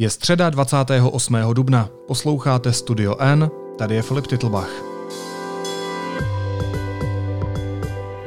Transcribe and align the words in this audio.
Je 0.00 0.10
středa 0.10 0.50
28. 0.50 1.36
dubna. 1.52 1.90
Posloucháte 2.06 2.72
Studio 2.72 3.16
N, 3.18 3.50
tady 3.78 3.94
je 3.94 4.02
Filip 4.02 4.26
Titlbach. 4.26 4.70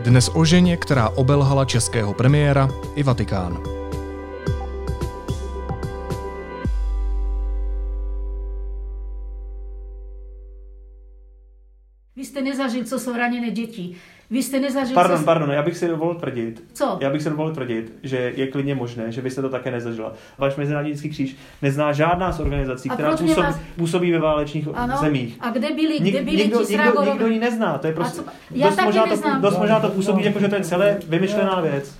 Dnes 0.03 0.29
o 0.33 0.45
ženě, 0.45 0.77
která 0.77 1.09
obelhala 1.09 1.65
českého 1.65 2.13
premiéra 2.13 2.69
i 2.95 3.03
Vatikán. 3.03 3.63
Vy 12.15 12.25
jste 12.25 12.41
nezažil, 12.41 12.85
co 12.85 12.99
jsou 12.99 13.17
raněné 13.17 13.51
děti. 13.51 13.95
Vy 14.33 14.43
jste 14.43 14.59
nezažil... 14.59 14.95
Pardon, 14.95 15.19
co... 15.19 15.25
pardon, 15.25 15.51
já 15.51 15.61
bych 15.63 15.77
si 15.77 15.87
dovolil 15.87 16.15
tvrdit, 16.15 16.63
Co? 16.73 16.97
já 17.01 17.09
bych 17.09 17.21
si 17.21 17.29
dovolil 17.29 17.53
tvrdit, 17.53 17.93
že 18.03 18.33
je 18.35 18.47
klidně 18.47 18.75
možné, 18.75 19.11
že 19.11 19.21
byste 19.21 19.41
to 19.41 19.49
také 19.49 19.71
nezažila. 19.71 20.13
Váš 20.37 20.55
Mezinárodní 20.55 21.09
kříž 21.09 21.35
nezná 21.61 21.93
žádná 21.93 22.31
z 22.31 22.39
organizací, 22.39 22.89
A 22.89 22.93
která 22.93 23.11
působí, 23.11 23.33
vás- 23.33 23.59
působí 23.77 24.11
ve 24.11 24.19
válečných 24.19 24.67
Ano. 24.73 24.97
zemích. 24.97 25.37
A 25.39 25.49
kde 25.49 25.71
byli, 25.73 25.99
Nik, 25.99 26.13
kde 26.13 26.23
byli 26.23 26.37
nikdo, 26.37 26.59
ti 26.59 26.65
z 26.65 26.69
nikdo, 26.69 26.83
Rágorova? 26.83 27.11
nikdo 27.13 27.27
ji 27.27 27.39
nezná, 27.39 27.77
to 27.77 27.87
je 27.87 27.93
prostě, 27.93 28.21
co- 28.21 28.25
já 28.51 28.67
dost, 28.67 28.75
taky 28.75 28.85
možná 28.85 29.03
to, 29.03 29.09
neznám. 29.09 29.41
dost 29.41 29.57
možná 29.57 29.79
to 29.79 29.89
působí, 29.89 30.23
jako 30.25 30.39
že 30.39 30.47
to 30.47 30.55
je 30.55 30.61
celé 30.63 30.97
vymyšlená 31.07 31.61
věc. 31.61 31.95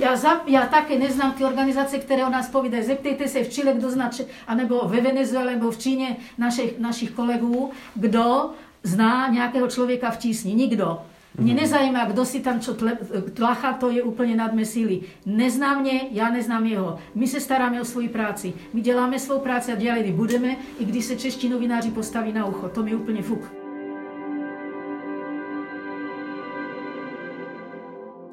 Já, 0.00 0.16
za, 0.16 0.40
já 0.46 0.66
také 0.66 0.98
neznám 0.98 1.32
ty 1.32 1.44
organizace, 1.44 1.98
které 1.98 2.24
o 2.26 2.30
nás 2.30 2.48
povídají. 2.48 2.84
Zeptejte 2.84 3.28
se 3.28 3.44
v 3.44 3.48
Chile, 3.48 3.72
kdo 3.72 3.90
zná, 3.90 4.10
anebo 4.46 4.80
ve 4.84 5.00
Venezuele, 5.00 5.52
nebo 5.52 5.70
v 5.70 5.78
Číně 5.78 6.16
našich, 6.38 6.78
našich 6.78 7.10
kolegů, 7.10 7.70
kdo 7.94 8.50
zná 8.82 9.28
nějakého 9.28 9.68
člověka 9.68 10.10
v 10.10 10.16
tísni. 10.16 10.54
Nikdo. 10.54 10.98
Mě 11.38 11.52
Mhm. 11.52 11.62
nezajímá, 11.62 12.04
kdo 12.04 12.24
si 12.24 12.40
tam 12.40 12.60
čo 12.60 12.74
tle, 12.74 12.98
tlacha, 13.34 13.72
to 13.72 13.90
je 13.90 14.02
úplně 14.02 14.36
nad 14.36 14.52
mé 14.54 14.64
síly. 14.64 15.00
Nezná 15.26 15.80
mě, 15.80 16.00
já 16.10 16.30
neznám 16.30 16.66
jeho. 16.66 16.98
My 17.14 17.26
se 17.26 17.40
staráme 17.40 17.80
o 17.80 17.84
svoji 17.84 18.08
práci. 18.08 18.52
My 18.72 18.80
děláme 18.80 19.18
svou 19.18 19.38
práci 19.38 19.72
a 19.72 19.76
dělali 19.76 20.12
budeme, 20.12 20.56
i 20.78 20.84
když 20.84 21.04
se 21.04 21.16
čeští 21.16 21.48
novináři 21.48 21.90
postaví 21.90 22.32
na 22.32 22.46
ucho. 22.46 22.68
To 22.68 22.82
mi 22.82 22.94
úplně 22.94 23.22
fuk. 23.22 23.65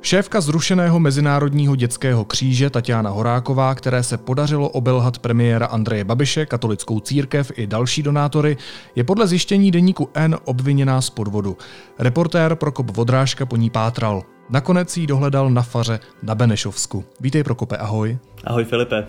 Šéfka 0.06 0.42
zrušeného 0.42 1.00
Mezinárodního 1.00 1.76
dětského 1.76 2.26
kříže 2.26 2.70
Tatiana 2.70 3.10
Horáková, 3.10 3.76
které 3.76 4.04
se 4.04 4.18
podařilo 4.18 4.70
obelhat 4.70 5.20
premiéra 5.20 5.66
Andreje 5.66 6.04
Babiše, 6.04 6.46
katolickou 6.46 7.00
církev 7.00 7.52
i 7.56 7.68
další 7.68 8.04
donátory, 8.04 8.58
je 8.96 9.04
podle 9.04 9.28
zjištění 9.28 9.72
deníku 9.72 10.10
N 10.14 10.38
obviněná 10.46 11.02
z 11.02 11.10
podvodu. 11.10 11.58
Reportér 12.00 12.56
Prokop 12.56 12.90
Vodrážka 12.90 13.46
po 13.46 13.56
ní 13.58 13.70
pátral. 13.70 14.24
Nakonec 14.50 14.98
jí 14.98 15.08
dohledal 15.08 15.50
na 15.50 15.62
faře 15.62 16.00
na 16.24 16.36
Benešovsku. 16.36 17.04
Vítej 17.20 17.44
Prokope, 17.44 17.78
ahoj. 17.78 18.18
Ahoj 18.44 18.66
Filipe. 18.66 19.08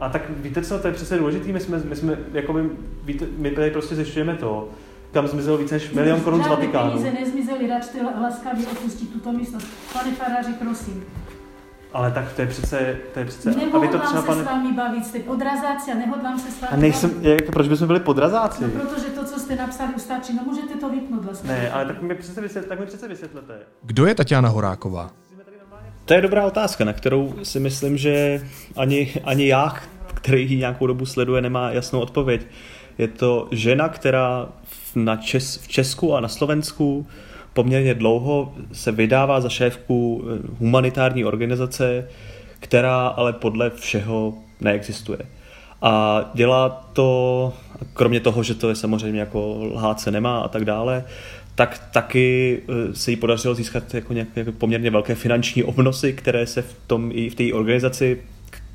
A 0.00 0.08
tak 0.08 0.22
víte 0.36 0.62
co, 0.62 0.78
to 0.78 0.86
je 0.86 0.94
přece 0.94 1.18
důležitý, 1.18 1.52
my 1.52 1.60
jsme, 1.60 1.82
my 1.88 1.96
jsme 1.96 2.18
jakoby, 2.32 2.62
víte, 3.04 3.26
my 3.38 3.50
tady 3.50 3.70
prostě 3.70 3.94
zjišťujeme 3.94 4.34
to, 4.34 4.68
kam 5.12 5.28
zmizelo 5.28 5.58
více 5.58 5.74
než 5.74 5.90
milion 5.90 6.20
korun 6.20 6.40
z 6.40 6.42
Žádné 6.42 6.56
Vatikánu. 6.56 6.90
peníze 6.90 7.12
nezmizely, 7.20 7.66
račte 7.68 7.98
laskavě 8.22 8.66
opustit 8.66 9.12
tuto 9.12 9.32
místnost. 9.32 9.66
Pane 9.92 10.12
faráři, 10.14 10.52
prosím. 10.52 11.04
Ale 11.92 12.10
tak 12.12 12.32
to 12.32 12.40
je 12.40 12.46
přece, 12.46 12.96
to 13.14 13.18
je 13.18 13.24
přece, 13.24 13.50
aby 13.50 13.60
Nehodlám 13.60 13.88
to 13.92 13.98
se 13.98 14.04
třeba 14.06 14.22
s 14.22 14.26
pane... 14.26 14.42
vámi 14.42 14.72
bavit, 14.72 15.06
jste 15.06 15.18
podrazáci 15.18 15.92
a 15.92 15.94
nehodlám 15.94 16.38
se 16.38 16.50
s 16.50 16.60
vámi 16.60 16.72
A 16.72 16.76
nejsem, 16.76 17.10
bavit. 17.10 17.24
jak, 17.28 17.50
proč 17.50 17.68
bychom 17.68 17.86
byli 17.86 18.00
podrazáci? 18.00 18.64
No, 18.64 18.70
protože 18.70 19.04
to, 19.06 19.24
co 19.24 19.40
jste 19.40 19.56
napsali, 19.56 19.94
ustačí. 19.96 20.36
No 20.36 20.42
můžete 20.46 20.74
to 20.74 20.88
vypnout 20.90 21.24
vlastně. 21.24 21.48
Ne, 21.50 21.70
ale 21.70 21.84
tak 21.86 22.02
mi 22.02 22.14
přece, 22.14 22.40
vysvět, 22.40 22.66
tak 22.66 22.80
mi 22.80 22.86
přece 22.86 23.08
vysvětlete. 23.08 23.54
Kdo 23.82 24.06
je 24.06 24.14
Tatiana 24.14 24.48
Horáková? 24.48 25.10
To 26.04 26.14
je 26.14 26.20
dobrá 26.20 26.46
otázka, 26.46 26.84
na 26.84 26.92
kterou 26.92 27.34
si 27.42 27.60
myslím, 27.60 27.96
že 27.98 28.46
ani, 28.76 29.14
ani 29.24 29.46
já, 29.48 29.74
který 30.14 30.50
ji 30.50 30.56
nějakou 30.58 30.86
dobu 30.86 31.06
sleduje, 31.06 31.42
nemá 31.42 31.70
jasnou 31.70 32.00
odpověď. 32.00 32.46
Je 32.98 33.08
to 33.08 33.48
žena, 33.50 33.88
která 33.88 34.48
v- 34.64 34.81
na 34.96 35.16
Čes, 35.16 35.56
v 35.56 35.68
Česku 35.68 36.14
a 36.14 36.20
na 36.20 36.28
Slovensku 36.28 37.06
poměrně 37.52 37.94
dlouho 37.94 38.54
se 38.72 38.92
vydává 38.92 39.40
za 39.40 39.48
šéfku 39.48 40.24
eh, 40.24 40.38
humanitární 40.58 41.24
organizace, 41.24 42.08
která 42.60 43.06
ale 43.06 43.32
podle 43.32 43.70
všeho 43.70 44.34
neexistuje. 44.60 45.18
A 45.82 46.24
dělá 46.34 46.68
to, 46.92 47.52
kromě 47.92 48.20
toho, 48.20 48.42
že 48.42 48.54
to 48.54 48.68
je 48.68 48.74
samozřejmě 48.74 49.20
jako 49.20 49.70
lhát 49.74 50.00
se 50.00 50.10
nemá 50.10 50.40
a 50.40 50.48
tak 50.48 50.64
dále, 50.64 51.04
tak 51.54 51.88
taky 51.92 52.58
eh, 52.68 52.94
se 52.94 53.10
jí 53.10 53.16
podařilo 53.16 53.54
získat 53.54 53.94
jako 53.94 54.12
nějaké 54.12 54.40
jako 54.40 54.52
poměrně 54.52 54.90
velké 54.90 55.14
finanční 55.14 55.64
obnosy, 55.64 56.12
které 56.12 56.46
se 56.46 56.62
v 56.62 56.76
tom 56.86 57.10
i 57.14 57.30
v 57.30 57.34
té 57.34 57.52
organizaci 57.52 58.18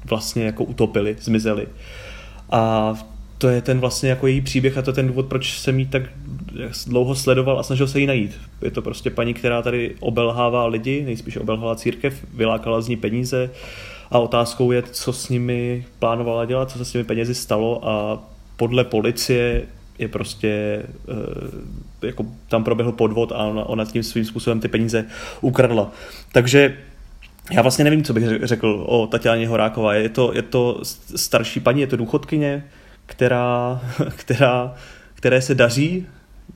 vlastně 0.05 0.45
jako 0.45 0.63
utopily, 0.63 1.15
zmizely. 1.19 1.67
A 2.51 2.93
to 3.37 3.49
je 3.49 3.61
ten 3.61 3.79
vlastně 3.79 4.09
jako 4.09 4.27
její 4.27 4.41
příběh 4.41 4.77
a 4.77 4.81
to 4.81 4.89
je 4.89 4.93
ten 4.93 5.07
důvod, 5.07 5.25
proč 5.25 5.59
jsem 5.59 5.79
jí 5.79 5.85
tak 5.85 6.01
dlouho 6.87 7.15
sledoval 7.15 7.59
a 7.59 7.63
snažil 7.63 7.87
se 7.87 7.99
jí 7.99 8.05
najít. 8.05 8.39
Je 8.61 8.71
to 8.71 8.81
prostě 8.81 9.09
paní, 9.09 9.33
která 9.33 9.61
tady 9.61 9.95
obelhává 9.99 10.65
lidi, 10.65 11.03
nejspíš 11.05 11.37
obelhala 11.37 11.75
církev, 11.75 12.25
vylákala 12.33 12.81
z 12.81 12.87
ní 12.87 12.97
peníze 12.97 13.49
a 14.11 14.19
otázkou 14.19 14.71
je, 14.71 14.81
co 14.81 15.13
s 15.13 15.29
nimi 15.29 15.85
plánovala 15.99 16.45
dělat, 16.45 16.71
co 16.71 16.77
se 16.77 16.85
s 16.85 16.91
těmi 16.91 17.03
penězi 17.03 17.35
stalo 17.35 17.89
a 17.89 18.23
podle 18.57 18.83
policie 18.83 19.63
je 19.99 20.07
prostě 20.07 20.83
eh, 22.01 22.07
jako 22.07 22.25
tam 22.47 22.63
proběhl 22.63 22.91
podvod 22.91 23.31
a 23.31 23.35
ona, 23.35 23.63
ona 23.63 23.85
tím 23.85 24.03
svým 24.03 24.25
způsobem 24.25 24.59
ty 24.59 24.67
peníze 24.67 25.05
ukradla. 25.41 25.91
Takže 26.31 26.77
já 27.51 27.61
vlastně 27.61 27.83
nevím, 27.83 28.03
co 28.03 28.13
bych 28.13 28.23
řekl 28.43 28.83
o 28.87 29.07
Tatianě 29.07 29.47
Horákové. 29.47 30.01
Je 30.01 30.09
to, 30.09 30.33
je 30.33 30.41
to 30.41 30.81
starší 31.15 31.59
paní, 31.59 31.81
je 31.81 31.87
to 31.87 31.97
důchodkyně, 31.97 32.63
která, 33.07 33.81
která, 34.15 34.75
které 35.13 35.41
se 35.41 35.55
daří 35.55 36.05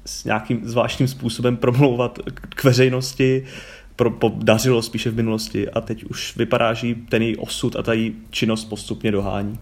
s 0.06 0.26
nějakým 0.26 0.62
zvláštním 0.64 1.08
způsobem 1.08 1.58
promlouvat 1.58 2.20
k 2.34 2.64
veřejnosti, 2.64 3.46
pro, 3.96 4.12
podařilo 4.12 4.82
spíše 4.82 5.10
v 5.10 5.16
minulosti 5.16 5.70
a 5.70 5.82
teď 5.82 6.04
už 6.04 6.38
vypadá, 6.38 6.74
že 6.74 6.96
ten 7.10 7.22
její 7.22 7.38
osud 7.38 7.76
a 7.76 7.84
ta 7.84 7.94
její 7.94 8.16
činnost 8.30 8.66
postupně 8.66 9.12
dohání. 9.12 9.60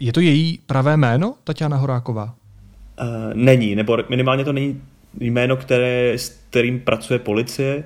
Je 0.00 0.12
to 0.12 0.20
její 0.20 0.58
pravé 0.66 0.96
jméno, 0.96 1.34
Tatiana 1.44 1.76
Horáková? 1.76 2.24
Uh, 2.24 3.06
není, 3.34 3.74
nebo 3.74 3.98
minimálně 4.08 4.44
to 4.44 4.52
není 4.52 4.80
jméno, 5.20 5.56
které, 5.56 6.12
s 6.12 6.28
kterým 6.28 6.80
pracuje 6.80 7.18
policie, 7.18 7.84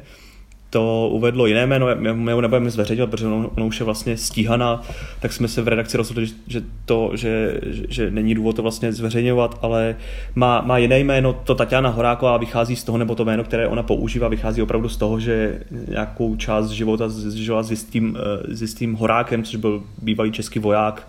to 0.74 1.08
uvedlo 1.12 1.46
jiné 1.46 1.66
jméno, 1.66 1.86
my 2.12 2.32
ho 2.32 2.40
nebudeme 2.40 2.70
zveřejňovat, 2.70 3.10
protože 3.10 3.26
ono, 3.26 3.50
ono 3.56 3.66
už 3.66 3.80
je 3.80 3.84
vlastně 3.84 4.16
stíhaná, 4.16 4.82
tak 5.20 5.32
jsme 5.32 5.48
se 5.48 5.62
v 5.62 5.68
redakci 5.68 5.96
rozhodli, 5.96 6.26
že, 6.46 6.62
to, 6.84 7.10
že, 7.14 7.60
že 7.88 8.10
není 8.10 8.34
důvod 8.34 8.56
to 8.56 8.62
vlastně 8.62 8.92
zveřejňovat, 8.92 9.58
ale 9.62 9.96
má, 10.34 10.60
má 10.60 10.78
jiné 10.78 10.98
jméno, 10.98 11.32
to 11.32 11.54
Tatiana 11.54 11.90
Horáková 11.90 12.36
vychází 12.36 12.76
z 12.76 12.84
toho, 12.84 12.98
nebo 12.98 13.14
to 13.14 13.24
jméno, 13.24 13.44
které 13.44 13.68
ona 13.68 13.82
používá, 13.82 14.28
vychází 14.28 14.62
opravdu 14.62 14.88
z 14.88 14.96
toho, 14.96 15.20
že 15.20 15.60
nějakou 15.88 16.36
část 16.36 16.70
života 16.70 17.04
žila 17.34 17.62
s 17.62 17.70
jistým, 17.70 18.18
s 18.48 18.62
jistým 18.62 18.94
Horákem, 18.94 19.42
což 19.42 19.56
byl 19.56 19.82
bývalý 20.02 20.32
český 20.32 20.58
voják, 20.58 21.08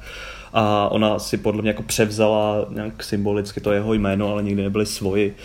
a 0.57 0.89
ona 0.91 1.19
si 1.19 1.37
podle 1.37 1.61
mě 1.61 1.69
jako 1.69 1.83
převzala 1.83 2.65
nějak 2.69 3.03
symbolicky 3.03 3.61
to 3.61 3.71
jeho 3.71 3.93
jméno, 3.93 4.31
ale 4.31 4.43
nikdy 4.43 4.63
nebyly 4.63 4.85
svoji. 4.85 5.35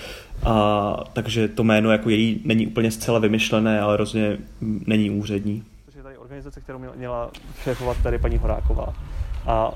A, 0.45 0.95
takže 1.13 1.49
to 1.49 1.65
jméno 1.65 1.91
jako 1.91 2.11
její 2.11 2.41
není 2.45 2.67
úplně 2.67 2.91
zcela 2.91 3.19
vymyšlené, 3.19 3.81
ale 3.81 3.97
rozhodně 3.97 4.39
není 4.61 5.11
úřední. 5.11 5.65
Je 5.97 6.03
tady 6.03 6.17
organizace, 6.19 6.61
kterou 6.61 6.79
měla- 6.97 7.31
šéfovat 7.63 7.97
tady 8.03 8.19
paní 8.19 8.39
Horáková. 8.39 8.95
A 9.47 9.71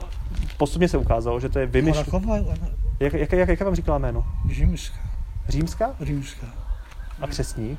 postupně 0.57 0.89
se 0.89 0.99
ukázalo, 0.99 1.41
že 1.41 1.49
to 1.49 1.59
je 1.59 1.67
vymyšlené. 1.67 2.09
Horaková, 2.11 2.35
ona 2.35 2.69
Jak, 3.01 3.13
jak, 3.13 3.33
jak, 3.33 3.49
jak 3.49 3.61
vám 3.61 3.75
říkala 3.75 3.99
jméno? 3.99 4.25
římská, 4.53 4.97
Římská? 5.49 5.95
římská. 6.01 6.47
A 7.21 7.27
křesní? 7.27 7.79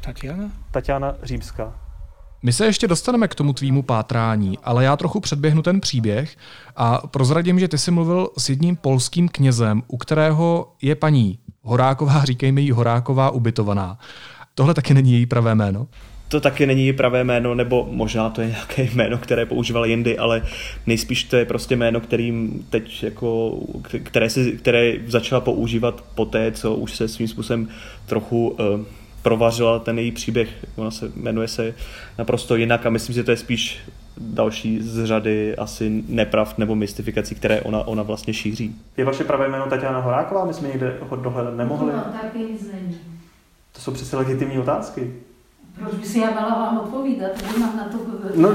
Tatiana? 0.00 0.50
Tatiana 0.70 1.14
Římská. 1.22 1.72
My 2.42 2.52
se 2.52 2.66
ještě 2.66 2.88
dostaneme 2.88 3.28
k 3.28 3.34
tomu 3.34 3.52
tvýmu 3.52 3.82
pátrání, 3.82 4.58
ale 4.64 4.84
já 4.84 4.96
trochu 4.96 5.20
předběhnu 5.20 5.62
ten 5.62 5.80
příběh 5.80 6.36
a 6.76 6.98
prozradím, 7.06 7.60
že 7.60 7.68
ty 7.68 7.78
jsi 7.78 7.90
mluvil 7.90 8.28
s 8.38 8.48
jedním 8.48 8.76
polským 8.76 9.28
knězem, 9.28 9.82
u 9.88 9.96
kterého 9.96 10.72
je 10.82 10.94
paní 10.94 11.38
Horáková, 11.62 12.24
říkejme 12.24 12.60
jí 12.60 12.70
Horáková, 12.70 13.30
ubytovaná. 13.30 13.98
Tohle 14.54 14.74
taky 14.74 14.94
není 14.94 15.12
její 15.12 15.26
pravé 15.26 15.54
jméno? 15.54 15.86
To 16.28 16.40
taky 16.40 16.66
není 16.66 16.82
její 16.82 16.92
pravé 16.92 17.24
jméno, 17.24 17.54
nebo 17.54 17.88
možná 17.90 18.30
to 18.30 18.40
je 18.40 18.46
nějaké 18.46 18.82
jméno, 18.82 19.18
které 19.18 19.46
používala 19.46 19.86
jindy, 19.86 20.18
ale 20.18 20.42
nejspíš 20.86 21.24
to 21.24 21.36
je 21.36 21.44
prostě 21.44 21.76
jméno, 21.76 22.00
kterým 22.00 22.66
teď 22.70 23.02
jako, 23.02 23.58
které, 24.02 24.30
si, 24.30 24.52
které 24.52 24.94
začala 25.06 25.40
používat 25.40 26.04
po 26.14 26.24
té, 26.24 26.52
co 26.52 26.74
už 26.74 26.96
se 26.96 27.08
svým 27.08 27.28
způsobem 27.28 27.68
trochu 28.06 28.48
uh, 28.48 28.56
provařila 29.22 29.78
ten 29.78 29.98
její 29.98 30.12
příběh. 30.12 30.48
Ona 30.76 30.90
se 30.90 31.12
jmenuje 31.16 31.48
se 31.48 31.74
naprosto 32.18 32.56
jinak 32.56 32.86
a 32.86 32.90
myslím, 32.90 33.14
že 33.14 33.24
to 33.24 33.30
je 33.30 33.36
spíš 33.36 33.78
další 34.20 34.82
z 34.82 35.04
řady 35.04 35.56
asi 35.56 36.04
nepravd 36.08 36.58
nebo 36.58 36.74
mystifikací, 36.74 37.34
které 37.34 37.60
ona, 37.60 37.86
ona 37.86 38.02
vlastně 38.02 38.34
šíří. 38.34 38.76
Je 38.96 39.04
vaše 39.04 39.24
pravé 39.24 39.48
jméno 39.48 39.66
Tatiana 39.66 40.00
Horáková? 40.00 40.44
My 40.44 40.54
jsme 40.54 40.68
někde 40.68 40.96
ho 41.00 41.16
dohledat 41.16 41.56
nemohli. 41.56 41.90
To 41.90 41.96
vám 41.96 42.12
taky 42.22 42.38
nic 42.38 42.72
není. 42.72 42.98
To 43.72 43.80
jsou 43.80 43.92
přece 43.92 44.16
legitimní 44.16 44.58
otázky. 44.58 45.12
Proč 45.78 45.94
by 45.94 46.06
si 46.06 46.18
já 46.18 46.30
mala 46.30 46.48
vám 46.48 46.78
odpovídat? 46.78 47.30
Nemám 47.52 47.76
na 47.76 47.84
to... 47.84 47.98
No 48.36 48.52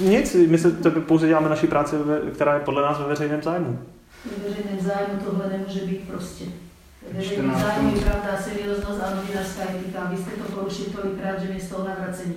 nic, 0.00 0.34
my 0.34 0.58
se 0.58 0.72
to 0.72 0.90
pouze 0.90 1.26
děláme 1.28 1.48
naši 1.48 1.66
práci, 1.66 1.96
která 2.34 2.54
je 2.54 2.60
podle 2.60 2.82
nás 2.82 2.98
ve 2.98 3.06
veřejném 3.06 3.42
zájmu. 3.42 3.78
Ve 4.24 4.48
veřejném 4.48 4.80
zájmu 4.80 5.20
tohle 5.24 5.48
nemůže 5.52 5.80
být 5.80 6.08
prostě. 6.08 6.44
Ve 7.12 7.18
veřejném 7.18 7.50
14. 7.50 7.66
zájmu 7.66 7.96
je 7.96 8.02
pravda, 8.02 8.36
serióznost 8.44 9.00
a 9.02 9.14
novinářská 9.14 9.62
etika. 9.62 10.04
Vy 10.10 10.16
jste 10.16 10.30
to 10.30 10.52
porušili 10.52 10.90
tolikrát, 10.90 11.42
že 11.42 11.52
mě 11.52 11.60
z 11.60 11.68
toho 11.68 11.88
navracení. 11.88 12.34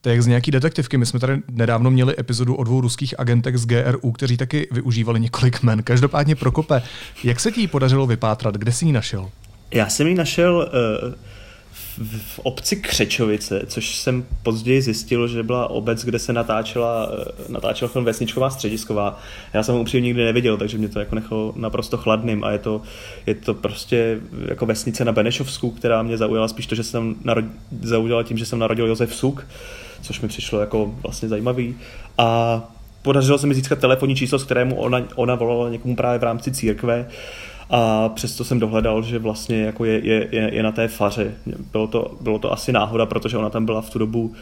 To 0.00 0.08
je 0.08 0.14
jak 0.14 0.22
z 0.22 0.26
nějaký 0.26 0.50
detektivky. 0.50 0.98
My 0.98 1.06
jsme 1.06 1.20
tady 1.20 1.42
nedávno 1.50 1.90
měli 1.90 2.14
epizodu 2.18 2.54
o 2.54 2.64
dvou 2.64 2.80
ruských 2.80 3.20
agentech 3.20 3.58
z 3.58 3.66
GRU, 3.66 4.12
kteří 4.12 4.36
taky 4.36 4.68
využívali 4.70 5.20
několik 5.20 5.62
men. 5.62 5.82
Každopádně 5.82 6.36
Prokope, 6.36 6.82
jak 7.24 7.40
se 7.40 7.52
ti 7.52 7.66
podařilo 7.66 8.06
vypátrat? 8.06 8.54
Kde 8.54 8.72
jsi 8.72 8.84
ji 8.84 8.92
našel? 8.92 9.30
Já 9.70 9.88
jsem 9.88 10.06
ji 10.06 10.14
našel 10.14 10.70
eh, 10.72 11.14
v, 12.00 12.38
obci 12.38 12.76
Křečovice, 12.76 13.62
což 13.66 13.96
jsem 13.96 14.24
později 14.42 14.82
zjistil, 14.82 15.28
že 15.28 15.42
byla 15.42 15.70
obec, 15.70 16.04
kde 16.04 16.18
se 16.18 16.32
natáčela, 16.32 17.08
eh, 17.12 17.52
natáčel 17.52 17.88
film 17.88 18.04
Vesničková 18.04 18.50
středisková. 18.50 19.20
Já 19.52 19.62
jsem 19.62 19.74
ho 19.74 19.80
upřímně 19.80 20.06
nikdy 20.06 20.24
neviděl, 20.24 20.56
takže 20.56 20.78
mě 20.78 20.88
to 20.88 20.98
jako 20.98 21.14
nechalo 21.14 21.52
naprosto 21.56 21.96
chladným 21.96 22.44
a 22.44 22.50
je 22.50 22.58
to, 22.58 22.82
je 23.26 23.34
to 23.34 23.54
prostě 23.54 24.20
jako 24.48 24.66
vesnice 24.66 25.04
na 25.04 25.12
Benešovsku, 25.12 25.70
která 25.70 26.02
mě 26.02 26.16
zaujala 26.16 26.48
spíš 26.48 26.66
to, 26.66 26.74
že 26.74 26.82
jsem 26.82 27.16
zaujala 27.82 28.22
tím, 28.22 28.38
že 28.38 28.46
jsem 28.46 28.58
narodil 28.58 28.86
Josef 28.86 29.14
Suk, 29.14 29.46
což 30.02 30.20
mi 30.20 30.28
přišlo 30.28 30.60
jako 30.60 30.94
vlastně 31.02 31.28
zajímavý. 31.28 31.76
A 32.18 32.60
podařilo 33.02 33.38
se 33.38 33.46
mi 33.46 33.54
získat 33.54 33.78
telefonní 33.78 34.16
číslo, 34.16 34.38
z 34.38 34.44
kterému 34.44 34.76
ona, 34.76 35.02
ona 35.14 35.34
volala 35.34 35.70
někomu 35.70 35.96
právě 35.96 36.18
v 36.18 36.22
rámci 36.22 36.52
církve 36.52 37.06
a 37.70 38.08
přesto 38.08 38.44
jsem 38.44 38.60
dohledal, 38.60 39.02
že 39.02 39.18
vlastně 39.18 39.62
jako 39.62 39.84
je, 39.84 40.06
je, 40.06 40.28
je, 40.32 40.54
je 40.54 40.62
na 40.62 40.72
té 40.72 40.88
faře. 40.88 41.34
Bylo 41.72 41.86
to, 41.86 42.16
bylo 42.20 42.38
to 42.38 42.52
asi 42.52 42.72
náhoda, 42.72 43.06
protože 43.06 43.36
ona 43.36 43.50
tam 43.50 43.64
byla 43.64 43.80
v 43.80 43.90
tu 43.90 43.98
dobu 43.98 44.34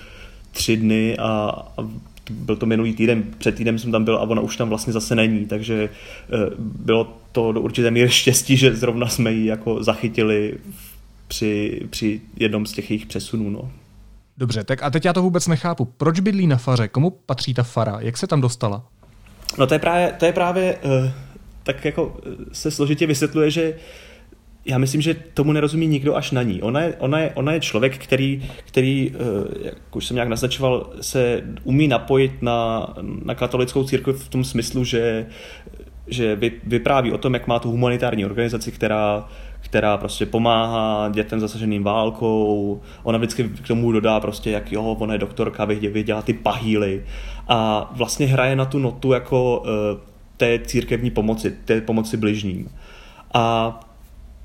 tři 0.51 0.77
dny 0.77 1.17
a, 1.19 1.53
a 1.79 1.89
byl 2.31 2.57
to 2.57 2.67
minulý 2.67 2.95
týden, 2.95 3.25
před 3.39 3.55
týdnem 3.55 3.79
jsem 3.79 3.93
tam 3.93 4.05
byl 4.05 4.17
a 4.17 4.21
ona 4.21 4.43
už 4.43 4.57
tam 4.57 4.69
vlastně 4.69 4.93
zase 4.93 5.15
není, 5.15 5.47
takže 5.47 5.85
eh, 5.85 6.37
bylo 6.59 7.19
to 7.33 7.53
do 7.53 7.61
určité 7.61 7.91
míry 7.91 8.09
štěstí, 8.11 8.57
že 8.57 8.77
zrovna 8.77 9.09
jsme 9.09 9.33
ji 9.33 9.47
jako 9.47 9.83
zachytili 9.83 10.59
při, 11.29 11.81
při 11.91 12.21
jednom 12.37 12.67
z 12.67 12.73
těch 12.73 12.91
jejich 12.91 13.07
přesunů. 13.07 13.51
No. 13.51 13.71
Dobře, 14.39 14.65
tak 14.65 14.83
a 14.83 14.91
teď 14.91 15.05
já 15.05 15.13
to 15.13 15.23
vůbec 15.23 15.49
nechápu. 15.49 15.85
Proč 15.85 16.21
bydlí 16.21 16.47
na 16.47 16.57
faře? 16.57 16.89
Komu 16.89 17.11
patří 17.11 17.55
ta 17.55 17.63
fara? 17.63 17.97
Jak 18.01 18.17
se 18.17 18.27
tam 18.27 18.41
dostala? 18.41 18.85
No 19.59 19.67
to 19.67 19.75
je 19.75 19.79
právě, 19.79 20.15
to 20.19 20.25
je 20.25 20.33
právě 20.33 20.79
uh, 20.85 21.11
tak 21.69 21.85
jako 21.85 22.17
eh, 22.27 22.31
se 22.53 22.71
složitě 22.71 23.07
vysvětluje, 23.07 23.51
že 23.51 23.75
já 24.65 24.79
myslím, 24.79 25.01
že 25.01 25.15
tomu 25.35 25.53
nerozumí 25.53 25.87
nikdo 25.87 26.17
až 26.17 26.31
na 26.31 26.43
ní. 26.43 26.63
Ona 26.63 26.81
je, 26.81 26.95
ona 26.99 27.19
je, 27.19 27.31
ona 27.35 27.53
je 27.53 27.61
člověk, 27.61 27.99
který, 27.99 28.43
který, 28.65 29.13
eh, 29.15 29.67
jak 29.67 29.97
už 29.97 30.07
jsem 30.07 30.15
nějak 30.15 30.29
naznačoval, 30.29 30.91
se 31.01 31.43
umí 31.65 31.89
napojit 31.89 32.43
na, 32.43 32.89
na 33.25 33.35
katolickou 33.35 33.85
církev 33.85 34.25
v 34.25 34.29
tom 34.29 34.45
smyslu, 34.45 34.85
že, 34.85 35.27
že 36.07 36.37
vy, 36.37 36.53
vypráví 36.65 37.13
o 37.13 37.19
tom, 37.19 37.35
jak 37.35 37.47
má 37.47 37.59
tu 37.59 37.71
humanitární 37.71 38.25
organizaci, 38.25 38.73
která, 38.73 39.29
která 39.61 39.97
prostě 39.97 40.27
pomáhá 40.27 41.09
dětem 41.09 41.41
zasaženým 41.41 41.85
válkou. 41.85 42.81
Ona 43.03 43.19
vždycky 43.19 43.45
k 43.45 43.67
tomu 43.67 43.93
dodá 43.93 44.21
prostě, 44.21 44.51
jak 44.51 44.73
jo, 44.73 44.83
ona 44.83 45.13
je 45.13 45.19
doktorka, 45.19 45.65
vy, 45.65 45.75
vy 45.75 46.03
dělá 46.03 46.23
ty 46.23 46.33
pahýly. 46.33 47.05
A 47.49 47.91
vlastně 47.97 48.27
hraje 48.27 48.57
na 48.57 48.65
tu 48.65 48.79
notu 48.79 49.13
jako 49.13 49.59
uh, 49.59 50.08
té 50.39 50.59
církevní 50.59 51.11
pomoci, 51.11 51.51
té 51.65 51.81
pomoci 51.81 52.17
bližním. 52.17 52.71
A 53.35 53.81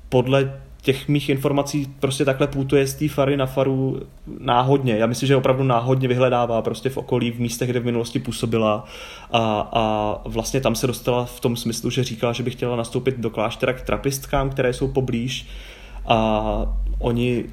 podle 0.08 0.60
těch 0.82 1.08
mých 1.08 1.28
informací 1.28 1.94
prostě 2.00 2.24
takhle 2.24 2.46
putuje 2.46 2.86
z 2.86 2.94
té 2.94 3.08
fary 3.08 3.36
na 3.36 3.46
faru 3.46 4.00
náhodně. 4.38 4.96
Já 4.96 5.06
myslím, 5.06 5.26
že 5.26 5.36
opravdu 5.36 5.64
náhodně 5.64 6.08
vyhledává 6.08 6.62
prostě 6.62 6.90
v 6.90 6.96
okolí, 6.96 7.30
v 7.30 7.40
místech, 7.40 7.70
kde 7.70 7.80
v 7.80 7.84
minulosti 7.84 8.18
působila 8.18 8.84
a, 9.32 9.68
a 9.72 10.16
vlastně 10.24 10.60
tam 10.60 10.74
se 10.74 10.86
dostala 10.86 11.24
v 11.24 11.40
tom 11.40 11.56
smyslu, 11.56 11.90
že 11.90 12.04
říkala, 12.04 12.32
že 12.32 12.42
by 12.42 12.50
chtěla 12.50 12.76
nastoupit 12.76 13.18
do 13.18 13.30
kláštera 13.30 13.72
k 13.72 13.82
trapistkám, 13.82 14.50
které 14.50 14.72
jsou 14.72 14.88
poblíž 14.88 15.46
a 16.06 16.42
oni 16.98 17.44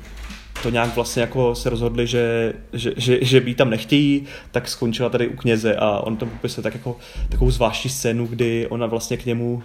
to 0.63 0.69
nějak 0.69 0.95
vlastně 0.95 1.21
jako 1.21 1.55
se 1.55 1.69
rozhodli, 1.69 2.07
že, 2.07 2.53
že, 2.73 2.93
že, 2.97 3.17
že 3.21 3.41
by 3.41 3.55
tam 3.55 3.69
nechtějí, 3.69 4.23
tak 4.51 4.67
skončila 4.67 5.09
tady 5.09 5.27
u 5.27 5.35
kněze 5.35 5.75
a 5.75 5.99
on 5.99 6.17
to 6.17 6.25
popisuje 6.25 6.63
tak 6.63 6.73
jako 6.73 6.97
takovou 7.29 7.51
zvláštní 7.51 7.89
scénu, 7.89 8.27
kdy 8.27 8.67
ona 8.67 8.85
vlastně 8.85 9.17
k 9.17 9.25
němu 9.25 9.63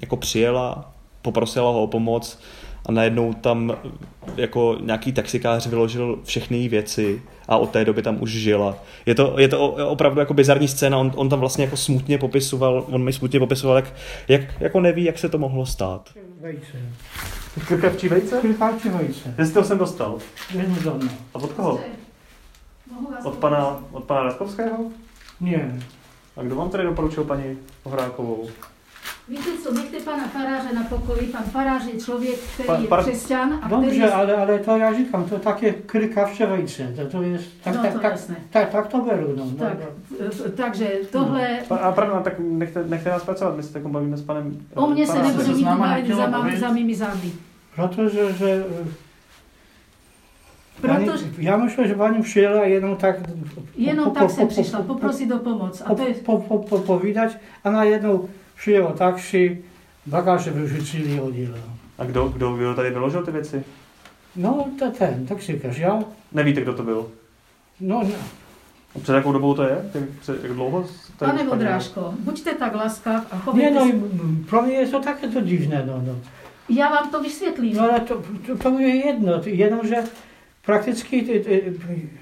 jako 0.00 0.16
přijela, 0.16 0.92
poprosila 1.22 1.70
ho 1.70 1.82
o 1.82 1.86
pomoc 1.86 2.38
a 2.86 2.92
najednou 2.92 3.32
tam 3.32 3.76
jako 4.36 4.76
nějaký 4.80 5.12
taxikář 5.12 5.66
vyložil 5.66 6.18
všechny 6.24 6.68
věci 6.68 7.22
a 7.48 7.56
od 7.56 7.70
té 7.70 7.84
doby 7.84 8.02
tam 8.02 8.22
už 8.22 8.30
žila. 8.30 8.76
Je 9.06 9.14
to, 9.14 9.34
je 9.38 9.48
to 9.48 9.68
opravdu 9.70 10.20
jako 10.20 10.34
bizarní 10.34 10.68
scéna, 10.68 10.98
on, 10.98 11.12
on 11.14 11.28
tam 11.28 11.40
vlastně 11.40 11.64
jako 11.64 11.76
smutně 11.76 12.18
popisoval, 12.18 12.84
on 12.90 13.04
mi 13.04 13.12
smutně 13.12 13.38
popisoval, 13.38 13.76
jak, 13.76 13.94
jak 14.28 14.60
jako 14.60 14.80
neví, 14.80 15.04
jak 15.04 15.18
se 15.18 15.28
to 15.28 15.38
mohlo 15.38 15.66
stát. 15.66 16.10
Vejce. 16.40 16.78
Krkavčí 17.66 18.08
vejce? 18.08 18.40
Krkavčí 18.40 18.88
vejce. 18.88 19.34
Jestli 19.38 19.54
to 19.54 19.64
jsem 19.64 19.78
dostal. 19.78 20.18
Jednu 20.54 20.76
doma. 20.82 21.12
A 21.34 21.38
od 21.38 21.52
koho? 21.52 21.80
Mohu 22.92 23.10
vás 23.12 23.24
Od 23.24 23.34
pana, 23.34 23.78
od 23.92 24.04
pana 24.04 24.22
Radkovského? 24.22 24.76
Nie. 25.40 25.78
A 26.36 26.42
kdo 26.42 26.56
vám 26.56 26.70
tady 26.70 26.84
doporučil 26.84 27.24
paní 27.24 27.58
Ohrákovou? 27.84 28.48
Víte 29.28 29.50
co, 29.62 29.74
nechte 29.74 30.00
pana 30.00 30.28
faráře 30.28 30.72
na 30.74 30.82
pokoji. 30.84 31.26
Pan 31.26 31.42
farář 31.42 31.84
je 31.94 32.00
člověk, 32.00 32.38
který 32.54 32.66
Pa- 32.66 32.76
je 32.78 32.86
par- 32.88 33.02
křesťan 33.04 33.52
a 33.62 33.66
který... 33.66 33.70
Dobrze, 33.82 34.12
ale, 34.12 34.36
ale 34.36 34.58
to 34.58 34.76
ja 34.76 34.94
říkám, 34.94 35.24
to 35.24 35.38
takie 35.38 35.72
krykawcze 35.72 36.46
wejce. 36.46 36.92
To, 36.96 37.06
to 37.06 37.22
jest, 37.22 37.44
tak, 37.64 37.74
No, 37.74 37.82
tak, 37.82 37.92
to 37.92 37.98
tak, 37.98 38.12
jasné. 38.12 38.36
tak, 38.50 38.68
tak 38.70 38.86
to 38.86 38.98
beru. 39.02 39.34
No, 39.36 39.44
no, 39.44 39.50
Tak, 39.58 39.76
e, 40.46 40.50
takže 40.50 40.90
tohle... 41.12 41.58
Pa- 41.68 41.76
A 41.76 41.92
pravda, 41.92 42.20
tak 42.20 42.34
nechte, 42.38 42.84
nechte 42.84 43.10
nás 43.10 43.22
pracovat, 43.24 43.56
my 43.56 43.62
se 43.62 43.72
tak 43.72 43.86
bavíme 43.86 44.16
s 44.16 44.22
panem... 44.22 44.66
O 44.74 44.86
mně 44.86 45.06
se 45.06 45.12
panem- 45.12 45.36
nebude 45.36 45.62
náma 45.64 45.86
bavit 45.88 46.14
za, 46.16 46.26
bavit? 46.26 46.58
za 46.60 46.68
mými 46.72 46.94
zády. 46.94 47.32
Protože, 47.78 48.32
že 48.32 48.50
e, 48.50 48.84
Protože 50.80 51.24
pani, 51.24 51.44
ja 51.44 51.56
myślę, 51.56 51.88
że 51.88 51.94
pani 51.94 52.22
przyjęła 52.22 52.64
jedną 52.64 52.96
tak... 52.96 53.16
jenom 53.76 54.10
tak 54.10 54.30
jsem 54.30 54.48
přišla 54.48 54.82
poprosit 54.82 55.32
o 55.32 55.38
pomoc. 55.38 55.82
A 55.82 55.88
po, 55.88 55.94
to 55.94 56.08
je, 56.08 56.14
po, 56.14 56.38
po, 56.38 56.58
po, 56.58 56.78
povídać, 56.78 57.32
a 57.64 57.70
na 57.70 57.84
jedną 57.84 58.28
przyjęła 58.56 58.92
taksi, 58.92 59.56
bagaże 60.06 60.50
wyrzucili 60.50 61.14
i 61.14 61.20
odjęła. 61.20 61.58
A 61.98 62.04
kdo, 62.04 62.28
kdo, 62.28 62.52
kdo 62.56 62.74
tady 62.74 62.90
vyložil 62.90 63.22
ty 63.22 63.32
věci? 63.32 63.62
No, 64.36 64.68
to 64.78 64.90
ten, 64.90 65.26
taksykarz, 65.26 65.78
ja, 65.78 65.98
Nevíte, 66.32 66.60
kdo 66.60 66.72
to 66.72 66.82
byl? 66.82 67.06
no, 67.80 68.02
no, 68.02 68.14
A 68.96 68.98
Před 68.98 69.14
jakou 69.14 69.32
dobou 69.32 69.54
to 69.54 69.62
je? 69.62 69.90
Jak, 69.94 70.04
před, 70.20 70.42
jak 70.42 70.52
dlouho? 70.52 70.84
pane 71.18 71.32
paní- 71.32 71.48
Vodrážko, 71.48 72.14
buďte 72.18 72.54
tak 72.54 72.74
laskav 72.74 73.26
a 73.30 73.34
nie 73.36 73.40
chovejte 73.40 73.74
no, 73.74 73.80
se. 73.80 73.88
i 73.88 74.00
pro 74.50 74.62
mnie 74.62 74.74
jest 74.74 74.92
to 74.92 75.00
takie 75.00 75.28
to 75.28 75.40
dziwne, 75.40 75.84
no, 75.86 76.02
no. 76.06 76.14
Já 76.68 76.88
vám 76.90 77.10
to 77.10 77.22
vysvětlím. 77.22 77.76
No 77.76 77.82
ale 77.82 78.00
to, 78.00 78.22
to, 78.46 78.58
to 78.58 78.70
mówię 78.70 78.88
jedno, 78.88 79.38
to 79.40 79.48
jedno, 79.48 79.78
że 79.84 79.96
praktycznie 80.66 81.22
ty, 81.22 81.40
ty, 81.40 81.74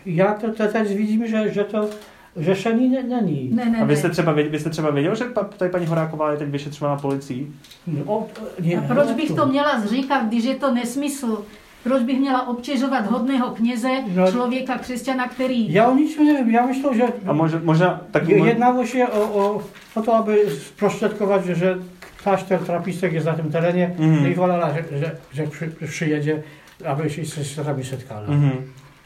ja 0.06 0.34
to, 0.34 0.52
to 0.52 0.66
teď 0.72 0.88
vidím, 0.96 1.26
že, 1.26 1.48
že 1.52 1.64
to 1.64 1.88
řešení 2.36 2.88
ne- 2.88 3.02
není. 3.02 3.50
Ne, 3.54 3.64
ne, 3.64 3.78
A 3.78 3.84
vy 3.84 3.96
jste, 3.96 4.08
ne. 4.08 4.12
třeba, 4.12 4.32
věděl- 4.32 4.50
vy 4.52 4.58
jste 4.58 4.70
třeba 4.70 4.90
věděl, 4.90 5.14
že 5.14 5.24
pa, 5.24 5.44
tady 5.44 5.70
paní 5.70 5.86
Horáková 5.86 6.30
je 6.30 6.36
teď 6.36 6.48
vyšetřována 6.48 6.96
policií? 6.96 7.52
No, 7.86 8.02
o, 8.06 8.26
nie, 8.60 8.78
A 8.78 8.94
proč 8.94 9.10
bych 9.12 9.30
to 9.32 9.46
měla 9.46 9.86
říkat, 9.86 10.24
když 10.28 10.44
je 10.44 10.54
to 10.54 10.74
nesmysl? 10.74 11.44
Proč 11.84 12.02
bych 12.02 12.20
měla 12.20 12.48
obtěžovat 12.48 13.10
hodného 13.10 13.50
kněze, 13.50 13.88
No. 14.14 14.30
člověka, 14.32 14.78
křesťana, 14.78 15.28
který... 15.28 15.72
Ja 15.74 15.88
o 15.88 15.94
nie 15.94 16.06
wiem, 16.34 16.50
ja 16.50 16.66
myślę, 16.66 16.94
że 16.94 17.06
A 17.26 17.32
może, 17.32 17.60
možná 17.64 18.00
taky... 18.10 18.32
jednało 18.32 18.86
się 18.86 19.06
o, 19.06 19.20
o, 19.22 19.62
o 19.94 20.02
to, 20.02 20.14
aby 20.14 20.50
sproszczotkować, 20.50 21.44
że 21.46 21.78
klasztor 22.26 22.58
trapistek 22.58 23.12
jest 23.12 23.26
na 23.26 23.32
tym 23.34 23.50
terenie 23.50 23.90
no 23.98 24.28
i 24.28 24.34
wolała, 24.34 24.70
że, 24.74 24.98
że, 24.98 25.08
że 25.32 25.42
przy, 25.46 25.66
przyjedzie, 25.86 26.42
aby 26.84 27.10
się 27.10 27.24
z 27.24 27.32
sestrami 27.34 27.84
setkali. 27.84 28.26
Mhm. 28.32 28.62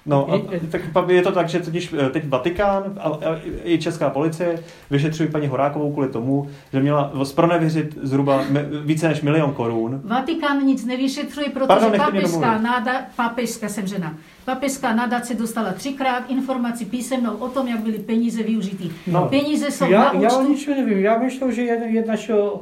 No, 0.07 0.27
a, 0.31 0.37
I- 0.37 0.61
tak 0.73 0.81
je 1.09 1.23
to 1.23 1.33
tak, 1.33 1.49
že 1.49 1.61
totiž 1.61 1.93
eh, 1.93 2.11
teď 2.11 2.25
Vatikán 2.29 2.83
a, 2.99 3.09
a 3.09 3.37
i 3.65 3.79
česká 3.79 4.11
policie 4.11 4.59
vyšetřují 4.91 5.29
paní 5.29 5.47
Horákovou 5.47 5.93
kvůli 5.93 6.09
tomu, 6.09 6.49
že 6.73 6.81
měla 6.81 7.13
zpronevěřit 7.25 7.99
zhruba 8.03 8.43
mi, 8.49 8.61
více 8.85 9.09
než 9.09 9.21
milion 9.23 9.53
korun. 9.53 10.01
Vatikán 10.05 10.65
nic 10.65 10.85
nevyšetřuje, 10.87 11.49
protože 11.49 11.67
Pardon, 11.67 11.93
papežská 11.97 12.59
náda, 12.59 12.93
papežská 13.17 13.69
jsem 13.69 13.87
žena, 13.87 14.17
papežská 14.45 14.95
nadace 14.95 15.35
dostala 15.35 15.73
třikrát 15.73 16.31
informaci 16.31 16.85
písemnou 16.85 17.37
o 17.37 17.49
tom, 17.49 17.69
jak 17.69 17.81
byly 17.81 17.99
peníze 17.99 18.43
využity. 18.43 18.91
No. 19.07 19.29
Peníze 19.29 19.71
jsou 19.71 19.91
Ja, 19.91 20.13
na 20.13 20.21
ja 20.21 20.29
o 20.29 20.41
účtu. 20.41 20.49
niczym 20.53 20.77
nie 20.77 20.85
wiem. 20.85 21.01
Ja 21.05 21.19
myślę, 21.19 21.53
że 21.53 21.63
jedna, 21.63 21.87
jedna 21.87 22.17
się 22.17 22.35
o, 22.35 22.61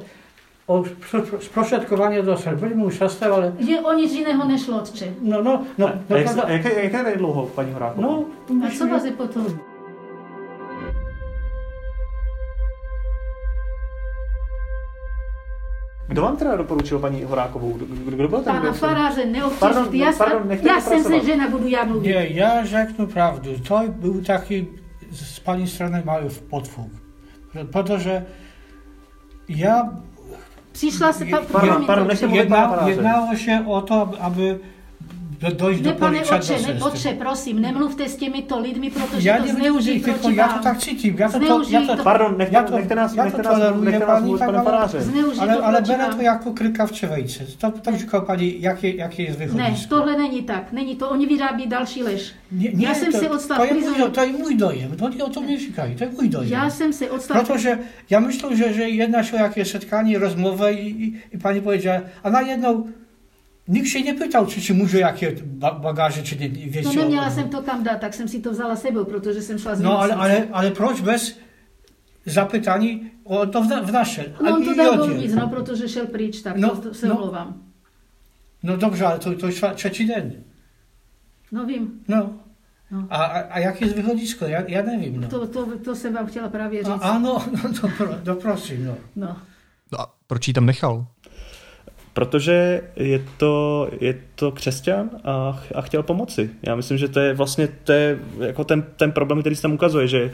o 0.69 0.83
spro- 0.83 1.39
sprostředkovanie 1.41 2.23
do 2.23 2.37
Byliśmy 2.61 2.91
szestem, 2.93 3.33
ale 3.33 3.53
Že 3.59 3.81
o 3.81 3.93
nic 3.93 4.13
jiného 4.13 4.45
nešlo, 4.49 4.77
otče. 4.83 5.15
no, 5.23 5.43
no, 5.43 5.65
no, 5.79 5.87
a, 5.89 5.93
no, 6.09 6.17
jak, 6.17 6.25
prawda, 6.25 6.43
se- 6.47 6.53
jak, 6.53 6.65
jak 6.93 7.07
je 7.07 7.17
dlouho, 7.17 7.47
paní 7.47 7.73
Horáková? 7.73 8.07
no, 8.07 8.25
A 8.67 8.71
co 8.79 8.87
vás 8.89 9.05
je 9.05 9.13
potom? 9.13 9.47
Kdo 16.09 16.23
vám 16.23 16.37
teda 16.37 16.57
doporučil 16.57 16.99
paní 16.99 17.25
Horákovou? 17.25 17.73
Kdo, 17.73 17.87
kdo 18.17 18.29
byl 18.29 18.41
ten? 18.41 18.55
Pana 18.57 18.73
faráře 18.73 19.23
Pardon, 19.61 19.83
neobtěžit. 19.83 19.95
Já, 19.95 20.13
pardon, 20.19 20.51
já 20.63 20.81
jsem 20.81 21.05
se 21.05 21.21
žena, 21.25 21.49
budu 21.49 21.67
já 21.67 21.85
mluvit. 21.85 22.07
Nie, 22.09 22.27
ja 22.31 22.65
řeknu 22.65 23.07
pravdu. 23.07 23.51
To 23.69 23.81
był 23.89 24.21
taki 24.25 24.67
z 25.11 25.41
pani 25.41 25.67
strony 25.67 26.03
mały 26.05 26.29
podfug. 26.51 26.91
Że- 27.55 27.65
Po 27.65 27.83
to, 27.83 27.99
że 27.99 28.25
ja 29.49 29.89
Přišla 30.79 31.13
se, 31.13 31.25
pa, 31.25 31.39
Pardon, 31.53 31.87
pardon, 31.87 32.07
nechte 32.09 32.27
mluvit 32.27 32.49
pana 32.49 32.61
jedna, 32.63 32.77
faráře. 32.77 32.91
jednało 32.91 33.37
się 33.37 33.65
o 33.67 33.81
to, 33.83 34.11
aby 34.21 34.59
do, 35.41 35.51
dojść 35.51 35.81
Ne, 35.83 35.93
do 35.93 35.99
pane 35.99 36.21
otče, 36.21 36.35
ne, 36.35 36.43
sestry. 36.43 36.75
otče, 36.83 37.11
prosím, 37.19 37.61
nemluvte 37.63 38.09
s 38.09 38.17
těmito 38.17 38.59
lidmi, 38.61 38.91
protože 38.91 39.29
Ja 39.29 39.37
to 39.39 39.47
zneužijí 39.47 39.61
zneužij, 39.61 40.01
proti 40.01 40.19
tylko 40.19 40.41
ja 40.41 40.49
to 40.49 40.55
vám. 40.55 40.63
tak 40.63 40.79
cítím. 40.79 41.15
Ja 41.19 41.29
to, 41.31 41.39
to, 41.39 41.63
ja 41.71 41.81
to, 41.87 41.97
to. 41.97 42.03
Pardon, 42.03 42.35
nechte, 42.39 42.55
Ja 42.57 42.63
to- 42.67 42.75
nechte 42.77 42.95
nás, 42.95 43.15
to 43.15 43.23
nechte 43.23 43.43
nás, 43.43 43.55
toleruję 43.55 43.85
nechte 43.91 44.07
nás 44.07 44.23
mluvit, 44.23 44.39
pane 44.39 44.59
ale- 44.59 44.65
faráře. 44.65 44.99
Ale, 45.39 45.55
to 45.57 45.65
ale 45.67 45.79
bere 45.83 45.99
vám. 46.03 46.15
to 46.17 46.23
jako 46.23 46.49
kryka 46.53 46.87
v 46.87 46.93
čevejce. 46.93 47.41
To, 47.59 47.71
to 47.71 47.97
říkal 47.97 48.21
pani, 48.21 48.57
jakie, 48.61 48.97
jakie 48.97 49.23
jest 49.25 49.39
Ne, 49.39 49.47
wychodisko. 49.47 49.95
tohle 49.95 50.19
není 50.19 50.43
tak. 50.43 50.73
Není 50.73 50.97
to, 50.97 51.11
oni 51.11 51.27
vyrábí 51.27 51.67
další 51.67 52.03
lež. 52.03 52.33
Nie, 52.53 52.71
Ja 52.75 52.95
jsem 52.95 53.13
to, 53.13 53.19
se 53.19 53.25
to, 53.25 53.35
odstala 53.35 53.65
je 53.65 53.71
prizonu. 53.71 54.09
to 54.11 54.21
jest 54.25 54.39
mój 54.39 54.55
dojem. 54.57 54.91
To 54.97 55.09
nie 55.09 55.25
o 55.25 55.29
to 55.31 55.41
mnie 55.41 55.59
říkají. 55.59 55.95
To 55.97 56.05
jest 56.05 56.17
mój 56.19 56.29
dojem. 56.29 56.51
Já 56.51 56.71
jsem 56.71 56.93
se 56.93 57.11
odstala... 57.11 57.41
Protože 57.41 57.79
ja 58.11 58.21
myślę, 58.21 58.57
że, 58.57 58.73
że 58.75 58.89
jedna 58.91 59.23
się 59.23 59.37
jakieś 59.37 59.71
spotkanie, 59.71 60.19
rozmowę 60.19 60.73
i, 60.75 60.87
i, 61.05 61.07
i 61.33 61.39
pani 61.39 61.61
powiedziała, 61.63 62.01
a 62.23 62.31
na 62.31 62.41
jedną 62.41 62.87
nikt 63.69 63.89
się 63.89 64.03
nie 64.03 64.15
pytał, 64.15 64.47
czy, 64.47 64.61
czy 64.61 64.75
muže 64.75 64.99
jakie 64.99 65.33
ba- 65.45 65.75
bagaże, 65.79 66.23
czy 66.23 66.37
nie, 66.37 66.49
wiecie. 66.49 66.89
No 66.89 67.03
neměla 67.03 67.31
jsem 67.31 67.49
to 67.49 67.63
kam 67.63 67.83
dát, 67.83 68.01
tak 68.01 68.15
jsem 68.15 68.29
si 68.29 68.41
to 68.43 68.51
vzala 68.51 68.77
sebou, 68.77 69.05
protože 69.05 69.43
jsem 69.43 69.59
šla 69.59 69.75
z 69.75 69.81
No 69.81 69.99
ale, 69.99 70.15
ale, 70.15 70.49
ale 70.53 70.71
proč 70.71 71.01
bez 71.01 71.39
zapytání 72.27 73.11
o 73.25 73.47
to 73.47 73.63
v, 73.63 73.69
na, 73.69 73.81
v 73.81 73.93
naše? 73.93 74.35
No 74.43 74.55
on 74.57 74.65
to 74.65 74.75
dal 74.75 74.97
dovnitř, 74.97 75.35
no, 75.35 75.49
protože 75.49 75.89
šel 75.89 76.07
pryč, 76.07 76.43
tak 76.43 76.57
No, 76.57 76.77
to, 76.77 76.95
se 76.95 77.07
no. 77.09 77.15
omlouvám. 77.17 77.63
No 78.63 78.77
dobrze, 78.77 79.07
ale 79.07 79.19
to, 79.19 79.35
to 79.35 79.47
jest 79.47 79.65
trzeci 79.75 80.07
den. 80.07 80.33
No 81.53 81.67
vím, 81.67 82.01
No. 82.09 82.31
No. 82.91 83.07
A, 83.11 83.17
a, 83.25 83.39
a 83.41 83.59
jakie 83.59 83.85
jest 83.85 83.97
wychodisko? 83.97 84.47
Ja, 84.47 84.63
ja 84.69 84.83
nie 84.83 85.11
wiem. 85.11 85.21
No. 85.21 85.29
to, 85.29 85.47
to, 85.47 85.67
to 85.85 85.95
jsem 85.95 86.15
vám 86.15 86.27
chtěla 86.27 86.49
právě 86.49 86.85
říct. 86.85 86.93
A, 87.03 87.11
ano, 87.11 87.45
no, 87.53 87.73
to, 87.81 87.89
pro, 87.97 88.15
to 88.25 88.35
prosím. 88.35 88.87
No. 88.87 88.95
No. 89.17 89.37
No 89.93 90.01
a 90.01 90.15
proč 90.27 90.49
ji 90.49 90.55
tam 90.55 90.67
nechal? 90.67 91.07
Protože 92.19 92.83
je 92.97 93.25
to, 93.37 93.89
je 94.01 94.15
to 94.35 94.51
křesťan 94.53 95.11
a, 95.25 95.59
a 95.75 95.81
chtěl 95.81 96.03
pomoci. 96.03 96.51
Já 96.63 96.75
myslím, 96.75 96.99
že 96.99 97.09
to 97.09 97.21
je 97.21 97.35
vlastně 97.35 97.69
to 97.85 97.93
je 97.93 98.19
jako 98.41 98.65
ten, 98.65 98.85
ten 98.97 99.13
problém, 99.13 99.41
který 99.41 99.57
se 99.57 99.63
tam 99.63 99.73
ukazuje, 99.73 100.09
že, 100.09 100.31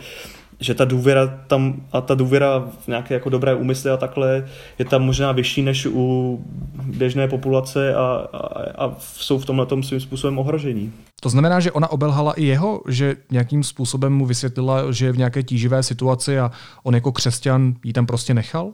že 0.60 0.74
ta 0.74 0.84
důvěra 0.84 1.26
tam 1.46 1.82
a 1.92 2.00
ta 2.00 2.14
důvěra 2.14 2.64
v 2.80 2.88
nějaké 2.88 3.14
jako 3.14 3.30
dobré 3.30 3.54
úmysly 3.54 3.90
a 3.90 3.96
takhle 3.96 4.48
je 4.78 4.84
tam 4.84 5.02
možná 5.02 5.32
vyšší 5.32 5.62
než 5.62 5.86
u 5.86 6.44
běžné 6.84 7.28
populace 7.28 7.94
a, 7.94 8.00
a, 8.00 8.38
a 8.86 8.96
jsou 8.98 9.38
v 9.38 9.46
tomhle 9.46 9.66
tom 9.66 9.82
svým 9.82 10.00
způsobem 10.00 10.38
ohrožení. 10.38 10.92
To 11.20 11.28
znamená, 11.28 11.60
že 11.60 11.72
ona 11.72 11.90
obelhala 11.90 12.32
i 12.32 12.44
jeho, 12.44 12.80
že 12.88 13.16
nějakým 13.30 13.62
způsobem 13.62 14.12
mu 14.12 14.26
vysvětlila, 14.26 14.92
že 14.92 15.06
je 15.06 15.12
v 15.12 15.18
nějaké 15.18 15.42
tíživé 15.42 15.82
situaci 15.82 16.38
a 16.38 16.50
on 16.82 16.94
jako 16.94 17.12
křesťan 17.12 17.74
ji 17.84 17.92
tam 17.92 18.06
prostě 18.06 18.34
nechal? 18.34 18.72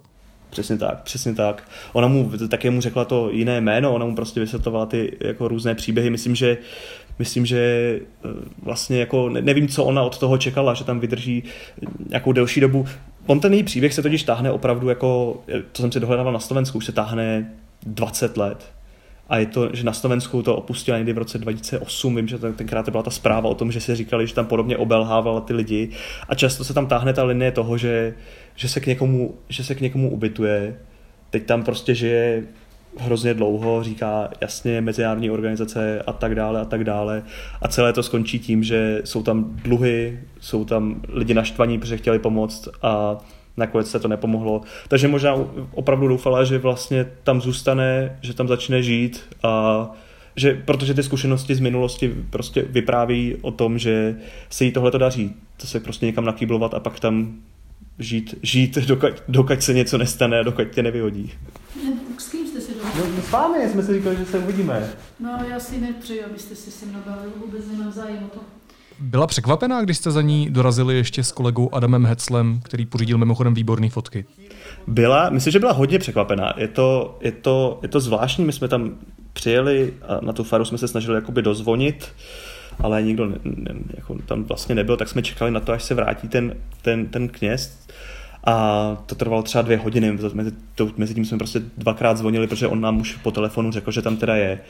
Přesně 0.51 0.79
tak, 0.79 1.03
přesně 1.03 1.35
tak. 1.35 1.69
Ona 1.93 2.09
mu 2.09 2.31
také 2.49 2.71
mu 2.71 2.81
řekla 2.81 3.05
to 3.05 3.31
jiné 3.31 3.61
jméno, 3.61 3.95
ona 3.95 4.07
mu 4.07 4.15
prostě 4.15 4.41
vysvětlovala 4.41 4.87
ty 4.87 5.17
jako 5.21 5.49
různé 5.49 5.75
příběhy. 5.75 6.11
Myslím, 6.11 6.35
že 6.35 6.59
myslím, 7.19 7.47
že 7.47 7.61
eh, 8.25 8.29
vlastně 8.63 9.01
jako 9.01 9.29
ne- 9.29 9.43
nevím, 9.43 9.69
co 9.69 9.85
ona 9.85 10.03
od 10.03 10.19
toho 10.19 10.39
čekala, 10.39 10.75
že 10.75 10.85
tam 10.85 11.01
vydrží 11.01 11.43
nějakou 12.09 12.33
delší 12.33 12.61
dobu. 12.61 12.87
On 13.27 13.41
ten 13.41 13.55
její 13.55 13.63
příběh 13.63 13.95
se 13.95 14.03
totiž 14.03 14.23
táhne 14.23 14.51
opravdu 14.51 14.89
jako, 14.89 15.41
to 15.73 15.83
jsem 15.83 15.93
si 15.93 16.01
dohledával 16.01 16.33
na 16.33 16.39
Slovensku, 16.39 16.79
už 16.79 16.87
se 16.87 16.93
táhne 16.93 17.53
20 17.87 18.37
let. 18.37 18.73
A 19.29 19.39
je 19.39 19.47
to, 19.47 19.71
že 19.73 19.85
na 19.85 19.93
Slovensku 19.93 20.43
to 20.43 20.57
opustila 20.57 20.99
někdy 20.99 21.13
v 21.13 21.19
roce 21.19 21.39
2008, 21.39 22.17
vím, 22.17 22.29
že 22.29 22.39
to, 22.39 22.53
tenkrát 22.53 22.83
to 22.83 22.91
byla 22.91 23.03
ta 23.03 23.11
zpráva 23.11 23.49
o 23.49 23.55
tom, 23.55 23.73
že 23.73 23.81
si 23.81 23.97
říkali, 23.97 24.27
že 24.27 24.35
tam 24.35 24.47
podobně 24.47 24.77
obelhávala 24.77 25.41
ty 25.41 25.53
lidi 25.53 25.91
a 26.29 26.35
často 26.35 26.65
se 26.65 26.75
tam 26.75 26.87
táhne 26.87 27.13
ta 27.13 27.25
linie 27.25 27.53
toho, 27.53 27.79
že, 27.79 28.15
že, 28.61 28.69
se, 28.69 28.81
k 28.81 28.87
někomu, 28.87 29.35
že 29.49 29.65
se 29.65 29.75
k 29.75 29.81
někomu 29.81 30.11
ubytuje, 30.11 30.79
teď 31.31 31.47
tam 31.47 31.63
prostě 31.65 31.95
žije 31.95 32.45
hrozně 32.99 33.35
dlouho, 33.35 33.83
říká 33.83 34.29
jasně 34.41 34.81
mezinárodní 34.81 35.31
organizace 35.31 36.03
a 36.07 36.13
tak 36.13 36.35
dále 36.35 36.61
a 36.61 36.65
tak 36.65 36.85
dále 36.85 37.23
a 37.63 37.69
celé 37.69 37.93
to 37.93 38.03
skončí 38.03 38.39
tím, 38.39 38.65
že 38.65 39.01
jsou 39.05 39.23
tam 39.23 39.45
dluhy, 39.65 40.21
jsou 40.41 40.65
tam 40.65 41.03
lidi 41.09 41.35
naštvaní, 41.35 41.79
protože 41.79 41.97
chtěli 41.97 42.19
pomoct 42.19 42.69
a 42.83 43.19
nakonec 43.57 43.91
se 43.91 44.01
to 44.01 44.09
nepomohlo. 44.09 44.61
Takže 44.89 45.09
možná 45.09 45.35
opravdu 45.75 46.09
doufala, 46.09 46.45
že 46.45 46.59
vlastně 46.59 47.07
tam 47.23 47.41
zůstane, 47.41 48.19
že 48.21 48.35
tam 48.35 48.49
začne 48.49 48.83
žít 48.83 49.23
a 49.43 49.87
že, 50.37 50.63
protože 50.65 50.95
ty 50.95 51.03
zkušenosti 51.03 51.55
z 51.55 51.61
minulosti 51.61 52.15
prostě 52.31 52.63
vypráví 52.63 53.37
o 53.41 53.51
tom, 53.51 53.79
že 53.79 54.17
se 54.51 54.65
jí 54.65 54.73
tohle 54.73 54.91
to 54.91 54.99
daří. 54.99 55.35
To 55.57 55.67
se 55.67 55.81
prostě 55.81 56.07
někam 56.07 56.25
nakýblovat 56.25 56.75
a 56.75 56.81
pak 56.81 57.01
tam 57.01 57.35
žít, 58.01 58.35
žít 58.43 58.79
dokud, 58.79 59.23
dokud 59.29 59.63
se 59.63 59.75
něco 59.75 59.99
nestane 59.99 60.41
a 60.41 60.43
dokud 60.43 60.65
tě 60.71 60.83
nevyhodí. 60.83 61.33
S 62.19 62.29
kým 62.29 62.47
jste 62.47 62.61
se 62.61 62.73
No, 62.99 63.03
no 63.17 63.23
s 63.23 63.31
vámi 63.31 63.69
jsme 63.69 63.83
si 63.83 63.95
říkali, 63.95 64.17
že 64.17 64.25
se 64.25 64.39
uvidíme. 64.39 64.91
No, 65.21 65.39
já 65.51 65.61
si 65.61 65.81
nepřeju, 65.81 66.23
abyste 66.27 66.55
se 66.55 66.71
se 66.71 66.87
mnou 66.87 66.99
bavili, 67.07 67.33
vůbec 67.47 67.67
nemám 67.67 67.93
zájem 67.93 68.25
o 68.25 68.29
to. 68.29 68.41
Byla 69.01 69.27
překvapená, 69.27 69.83
když 69.83 69.97
jste 69.97 70.11
za 70.11 70.23
ní 70.23 70.51
dorazili 70.51 70.97
ještě 70.97 71.25
s 71.25 71.33
kolegou 71.33 71.75
Adamem 71.75 72.07
Heclem, 72.07 72.61
který 72.65 72.87
pořídil 72.87 73.19
mimochodem 73.19 73.55
výborné 73.55 73.89
fotky. 73.89 74.25
Byla, 74.87 75.31
myslím, 75.31 75.51
že 75.51 75.59
byla 75.59 75.73
hodně 75.73 75.99
překvapená. 75.99 76.55
Je 76.57 76.69
to, 76.69 77.19
je 77.21 77.33
to, 77.33 77.79
je 77.83 77.89
to 77.89 78.01
zvláštní, 78.01 78.45
my 78.45 78.53
jsme 78.53 78.69
tam 78.69 78.99
přijeli 79.33 79.95
a 80.09 80.25
na 80.25 80.33
tu 80.33 80.45
faru 80.45 80.65
jsme 80.65 80.79
se 80.79 80.89
snažili 80.89 81.15
jakoby 81.15 81.43
dozvonit, 81.43 82.09
ale 82.83 83.03
nikdo 83.03 83.27
ne, 83.27 83.37
ne, 83.45 83.75
jako 83.97 84.17
tam 84.27 84.45
vlastně 84.45 84.75
nebyl, 84.75 84.97
tak 84.97 85.09
jsme 85.09 85.23
čekali 85.23 85.51
na 85.51 85.61
to, 85.61 85.73
až 85.73 85.83
se 85.83 85.95
vrátí 85.95 86.29
ten, 86.29 86.55
ten, 86.83 87.07
ten 87.07 87.29
kněz. 87.29 87.87
A 88.45 88.97
to 89.07 89.15
trvalo 89.15 89.43
třeba 89.43 89.63
dvě 89.63 89.77
hodiny, 89.77 90.19
mezi, 90.33 90.53
to, 90.75 90.91
mezi 90.97 91.15
tím 91.15 91.25
jsme 91.25 91.39
prostě 91.39 91.63
dvakrát 91.79 92.19
zvonili, 92.19 92.47
protože 92.47 92.67
on 92.67 92.81
nám 92.81 93.01
už 93.01 93.17
po 93.17 93.31
telefonu 93.31 93.73
řekl, 93.73 93.91
že 93.91 94.03
tam 94.03 94.17
teda 94.17 94.37
je. 94.37 94.61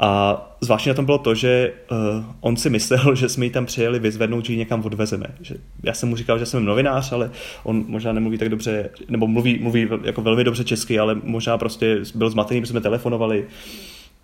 A 0.00 0.40
zvláštní 0.60 0.88
na 0.88 0.94
tom 0.94 1.04
bylo 1.04 1.18
to, 1.18 1.34
že 1.34 1.72
uh, 1.90 2.24
on 2.40 2.56
si 2.56 2.70
myslel, 2.70 3.14
že 3.14 3.28
jsme 3.28 3.44
ji 3.44 3.50
tam 3.50 3.66
přijeli 3.66 3.98
vyzvednout, 3.98 4.44
že 4.44 4.52
ji 4.52 4.58
někam 4.58 4.84
odvezeme. 4.84 5.26
Že 5.40 5.54
já 5.82 5.94
jsem 5.94 6.08
mu 6.08 6.16
říkal, 6.16 6.38
že 6.38 6.46
jsem 6.46 6.64
novinář, 6.64 7.12
ale 7.12 7.30
on 7.64 7.84
možná 7.88 8.12
nemluví 8.12 8.38
tak 8.38 8.48
dobře, 8.48 8.90
nebo 9.08 9.26
mluví, 9.26 9.58
mluví 9.62 9.88
jako 10.02 10.22
velmi 10.22 10.44
dobře 10.44 10.64
česky, 10.64 10.98
ale 10.98 11.14
možná 11.22 11.58
prostě 11.58 12.00
byl 12.14 12.30
zmatený, 12.30 12.60
protože 12.60 12.70
jsme 12.70 12.80
telefonovali. 12.80 13.46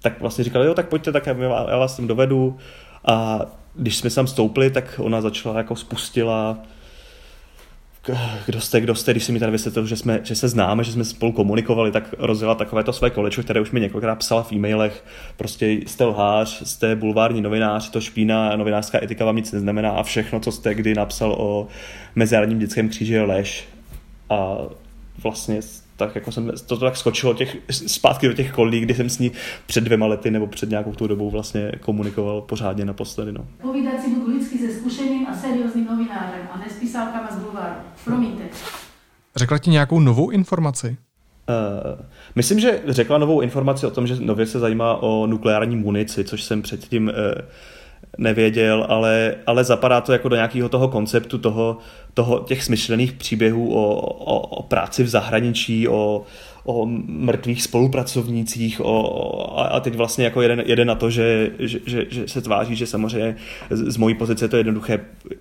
Tak 0.03 0.21
vlastně 0.21 0.45
říkal, 0.45 0.63
jo, 0.63 0.75
tak 0.75 0.89
pojďte, 0.89 1.13
tak 1.13 1.27
já 1.27 1.35
já 1.71 1.79
vás 1.79 1.97
tam 1.97 2.07
dovedu. 2.07 2.59
A 3.05 3.41
když 3.75 3.97
jsme 3.97 4.11
tam 4.11 4.27
stoupli, 4.27 4.71
tak 4.71 5.01
ona 5.03 5.21
začala 5.21 5.59
jako 5.59 5.77
spustila 5.77 6.59
kdo 8.47 8.61
jste, 8.61 8.81
kdo 8.81 8.95
jste, 8.95 9.13
když 9.13 9.25
si 9.25 9.33
mi 9.33 9.39
tady 9.39 9.53
vysvětlil, 9.53 9.87
že, 9.87 9.97
jsme, 9.97 10.21
že 10.23 10.35
se 10.35 10.49
známe, 10.49 10.85
že 10.85 10.93
jsme 10.93 11.05
spolu 11.05 11.33
komunikovali, 11.33 11.93
tak 11.93 12.15
rozjela 12.19 12.55
takové 12.55 12.85
to 12.85 12.93
své 12.93 13.11
kolečko, 13.11 13.43
které 13.43 13.61
už 13.61 13.71
mi 13.71 13.81
několikrát 13.81 14.15
psala 14.15 14.43
v 14.43 14.53
e-mailech. 14.53 15.05
Prostě 15.37 15.71
jste 15.71 16.05
lhář, 16.05 16.63
jste 16.69 16.97
bulvární 16.97 17.41
novinář, 17.41 17.91
to 17.91 18.01
špína, 18.01 18.57
novinářská 18.57 19.05
etika 19.05 19.25
vám 19.25 19.37
nic 19.37 19.53
neznamená 19.53 19.91
a 19.91 20.03
všechno, 20.03 20.41
co 20.41 20.53
jste 20.53 20.75
kdy 20.75 20.95
napsal 20.95 21.33
o 21.33 21.69
Mezinárodním 22.15 22.59
dětském 22.59 22.89
kříži 22.89 23.13
je 23.13 23.23
lež. 23.23 23.69
A 24.31 24.57
vlastně 25.23 25.61
tak 25.97 26.15
jako 26.15 26.33
jsem, 26.33 26.51
to, 26.51 26.77
to 26.77 26.77
tak 26.77 26.97
skočilo 26.97 27.35
těch, 27.35 27.57
zpátky 27.71 28.29
do 28.29 28.35
těch 28.35 28.53
kolí, 28.53 28.81
kdy 28.81 28.95
jsem 28.95 29.09
s 29.09 29.19
ní 29.19 29.33
před 29.67 29.85
dvěma 29.85 30.07
lety 30.07 30.31
nebo 30.31 30.47
před 30.47 30.71
nějakou 30.71 30.93
tou 30.93 31.07
dobou 31.07 31.31
vlastně 31.31 31.73
komunikoval 31.81 32.41
pořádně 32.41 32.85
naposledy. 32.85 33.33
No. 33.33 33.47
Povídat 33.63 34.01
si 34.01 34.11
budu 34.11 34.37
lidsky 34.37 34.59
se 34.59 34.75
zkušeným 34.75 35.27
a 35.27 35.37
seriózním 35.37 35.87
novinárem 35.87 36.49
a 36.53 36.59
ne 36.59 36.65
s 36.71 36.81
písálkama 36.81 37.29
z 37.31 37.39
bulváru. 37.39 37.75
Promiňte. 38.05 38.43
Řekla 39.37 39.59
ti 39.59 39.71
nějakou 39.71 40.01
novou 40.01 40.31
informaci? 40.31 40.97
Uh, 41.49 42.01
myslím, 42.35 42.61
že 42.61 42.83
řekla 42.87 43.19
novou 43.19 43.41
informaci 43.41 43.87
o 43.87 43.91
tom, 43.91 44.07
že 44.07 44.17
nově 44.21 44.47
se 44.47 44.59
zajímá 44.59 45.03
o 45.03 45.27
nukleární 45.27 45.77
munici, 45.77 46.25
což 46.25 46.43
jsem 46.43 46.63
předtím 46.63 47.09
uh, 47.09 47.15
nevěděl, 48.19 48.87
ale, 48.89 49.35
ale 49.47 49.65
zapadá 49.65 50.01
to 50.01 50.13
jako 50.13 50.29
do 50.29 50.37
nějakého 50.37 50.69
toho 50.69 50.89
konceptu 50.89 51.39
toho, 51.39 51.79
toho 52.15 52.39
těch 52.39 52.65
smyšlených 52.65 53.13
příběhů 53.13 53.75
o, 53.75 53.97
o, 54.01 54.41
o 54.41 54.63
práci 54.63 55.03
v 55.03 55.09
zahraničí, 55.09 55.89
o, 55.89 56.23
o 56.65 56.87
mrtvých 57.07 57.63
spolupracovnících 57.63 58.81
o, 58.85 59.59
a 59.61 59.73
a 59.73 59.81
teď 59.81 59.95
vlastně 59.97 60.25
jako 60.25 60.43
jeden, 60.43 60.63
jeden 60.67 60.89
na 60.89 60.95
to, 60.95 61.11
že, 61.11 61.51
že, 61.59 61.81
že, 61.87 62.07
že 62.11 62.29
se 62.29 62.41
tváří, 62.41 62.77
že 62.77 62.87
samozřejmě 62.87 63.37
z, 63.71 63.93
z 63.93 63.97
mojí 63.97 64.15
pozice 64.15 64.45
je 64.45 64.49
to 64.49 64.57
jednoduché 64.57 65.01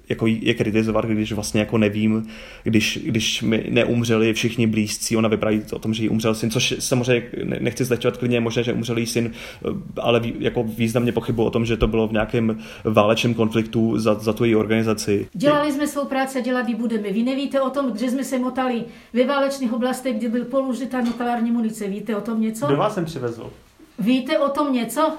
jako 0.10 0.28
je 0.28 0.54
kritizovat, 0.54 1.06
když 1.06 1.32
vlastně 1.32 1.60
jako 1.60 1.78
nevím, 1.78 2.28
když, 2.64 3.00
když 3.06 3.42
mi 3.42 3.66
neumřeli 3.70 4.34
všichni 4.34 4.68
blízcí, 4.68 5.18
ona 5.18 5.30
vypráví 5.30 5.62
o 5.74 5.80
tom, 5.80 5.94
že 5.94 6.04
jí 6.04 6.10
umřel 6.10 6.36
syn, 6.36 6.52
což 6.52 6.76
samozřejmě 6.80 7.24
nechci 7.60 7.86
zlehčovat, 7.86 8.18
klidně 8.18 8.38
je 8.38 8.42
možné, 8.42 8.64
že 8.64 8.74
umřel 8.74 8.98
jí 8.98 9.06
syn, 9.06 9.32
ale 10.02 10.22
jako 10.40 10.64
významně 10.64 11.12
pochybuji 11.12 11.48
o 11.48 11.50
tom, 11.50 11.66
že 11.66 11.78
to 11.78 11.88
bylo 11.88 12.08
v 12.08 12.12
nějakém 12.12 12.60
válečném 12.84 13.34
konfliktu 13.34 14.00
za, 14.00 14.14
za 14.14 14.34
tu 14.34 14.44
její 14.44 14.56
organizaci. 14.56 15.28
Dělali 15.34 15.72
jsme 15.72 15.88
svou 15.88 16.06
práci 16.06 16.40
a 16.40 16.42
dělat 16.42 16.70
ji 16.70 16.76
budeme. 16.76 17.12
Vy 17.12 17.24
nevíte 17.24 17.62
o 17.62 17.70
tom, 17.70 17.98
že 17.98 18.10
jsme 18.10 18.24
se 18.24 18.40
motali 18.40 18.84
ve 19.14 19.26
válečných 19.26 19.74
oblastech, 19.74 20.18
kde 20.18 20.30
byl 20.30 20.46
použita 20.46 21.02
nukleární 21.12 21.52
munice. 21.52 21.88
Víte 21.88 22.16
o 22.16 22.22
tom 22.22 22.42
něco? 22.42 22.68
Kdo 22.68 22.78
vás 22.78 22.94
sem 22.94 23.06
přivezl? 23.06 23.50
Víte 24.00 24.40
o 24.40 24.50
tom 24.50 24.74
něco? 24.74 25.14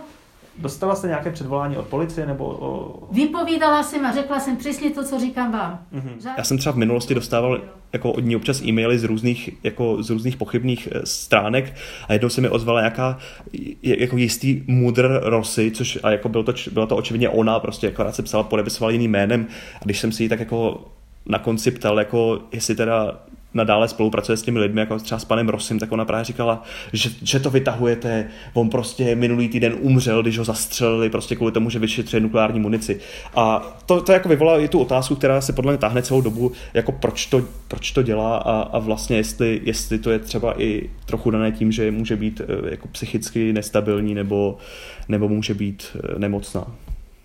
Dostala 0.59 0.95
jste 0.95 1.07
nějaké 1.07 1.31
předvolání 1.31 1.77
od 1.77 1.87
policie 1.87 2.27
nebo 2.27 2.45
o... 2.45 2.99
Vypovídala 3.13 3.83
jsem 3.83 4.07
a 4.07 4.13
řekla 4.13 4.41
jsem 4.41 4.57
přesně 4.57 4.91
to, 4.91 5.05
co 5.05 5.19
říkám 5.21 5.53
vám. 5.53 5.83
Mm-hmm. 5.95 6.33
Já 6.39 6.45
jsem 6.45 6.59
třeba 6.59 6.73
v 6.73 6.77
minulosti 6.77 7.15
dostával 7.15 7.61
jako 7.93 8.13
od 8.13 8.21
ní 8.21 8.37
občas 8.37 8.63
e-maily 8.63 8.99
z 8.99 9.05
různých, 9.05 9.51
jako 9.63 10.03
z 10.03 10.11
různých 10.11 10.37
pochybných 10.37 10.89
eh, 10.93 11.01
stránek 11.05 11.75
a 12.09 12.13
jednou 12.13 12.29
se 12.29 12.41
mi 12.41 12.49
ozvala 12.49 12.81
nějaká 12.81 13.19
jako 13.83 14.17
jistý 14.17 14.63
mudr 14.67 15.21
Rosy, 15.23 15.71
což 15.71 15.99
a 16.03 16.11
jako 16.11 16.29
bylo 16.29 16.43
to, 16.43 16.53
byla 16.73 16.87
to 16.87 16.97
očividně 16.97 17.29
ona, 17.29 17.61
prostě 17.61 17.89
akorát 17.89 18.15
se 18.15 18.23
psala, 18.23 18.43
podepisoval 18.43 18.91
jiným 18.91 19.11
jménem 19.11 19.47
a 19.81 19.85
když 19.85 20.01
jsem 20.01 20.13
si 20.13 20.23
ji 20.23 20.29
tak 20.29 20.41
jako 20.41 20.85
na 21.27 21.39
konci 21.39 21.71
ptal, 21.71 21.99
jako 21.99 22.43
jestli 22.53 22.75
teda 22.75 23.21
nadále 23.55 23.89
spolupracuje 23.89 24.37
s 24.37 24.43
těmi 24.43 24.59
lidmi, 24.59 24.81
jako 24.81 24.99
třeba 24.99 25.19
s 25.19 25.25
panem 25.25 25.49
Rosim, 25.49 25.79
tak 25.79 25.93
ona 25.93 26.05
právě 26.05 26.25
říkala, 26.25 26.63
že, 26.93 27.11
že 27.23 27.41
to 27.41 27.51
vytahujete, 27.51 28.29
on 28.55 28.71
prostě 28.71 29.15
minulý 29.15 29.49
týden 29.49 29.75
umřel, 29.81 30.23
když 30.23 30.39
ho 30.39 30.45
zastřelili, 30.45 31.11
prostě 31.11 31.37
kvůli 31.37 31.53
tomu, 31.53 31.71
že 31.71 31.79
vyšetřuje 31.79 32.21
nukleární 32.21 32.61
munici. 32.61 33.01
A 33.35 33.77
to, 33.87 34.01
to 34.01 34.13
jako 34.13 34.29
vyvolalo 34.29 34.61
i 34.61 34.69
tu 34.69 34.81
otázku, 34.81 35.15
která 35.15 35.41
se 35.41 35.53
podle 35.53 35.73
mě 35.73 35.79
táhne 35.79 36.03
celou 36.03 36.21
dobu, 36.21 36.53
jako 36.75 36.93
proč 36.93 37.27
to, 37.27 37.43
proč 37.69 37.91
to 37.91 38.03
dělá 38.03 38.37
a, 38.37 38.61
a 38.61 38.79
vlastně 38.79 39.17
jestli, 39.17 39.61
jestli 39.65 39.99
to 39.99 40.11
je 40.11 40.19
třeba 40.19 40.61
i 40.63 40.91
trochu 41.07 41.31
dané 41.31 41.53
tím, 41.53 41.73
že 41.73 41.91
může 41.91 42.17
být 42.17 42.41
eh, 42.41 42.71
jako 42.71 42.89
psychicky 42.89 43.53
nestabilní 43.53 44.15
nebo, 44.15 44.59
nebo 45.09 45.29
může 45.29 45.55
být 45.55 45.87
eh, 45.97 46.19
nemocná. 46.19 46.67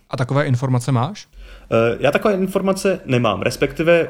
A 0.09 0.17
takové 0.17 0.45
informace 0.45 0.91
máš? 0.91 1.27
Eh, 1.71 1.97
já 1.99 2.11
takové 2.11 2.33
informace 2.33 2.99
nemám, 3.05 3.41
respektive 3.41 4.09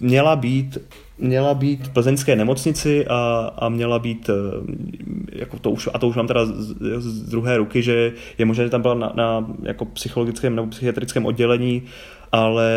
měla 0.00 0.36
být 0.36 0.78
měla 1.18 1.54
být 1.54 1.86
v 1.86 1.92
plzeňské 1.92 2.36
nemocnici 2.36 3.06
a, 3.06 3.52
a 3.56 3.68
měla 3.68 3.98
být, 3.98 4.30
eh, 4.30 4.32
jako 5.32 5.58
to 5.58 5.70
už, 5.70 5.88
a 5.94 5.98
to 5.98 6.08
už 6.08 6.16
mám 6.16 6.26
teda 6.26 6.46
z, 6.46 6.74
z 6.98 7.22
druhé 7.22 7.56
ruky, 7.56 7.82
že 7.82 8.12
je 8.38 8.44
možné, 8.44 8.64
že 8.64 8.70
tam 8.70 8.82
byla 8.82 8.94
na, 8.94 9.12
na 9.14 9.46
jako 9.62 9.84
psychologickém 9.84 10.56
nebo 10.56 10.68
psychiatrickém 10.68 11.26
oddělení, 11.26 11.82
ale 12.32 12.70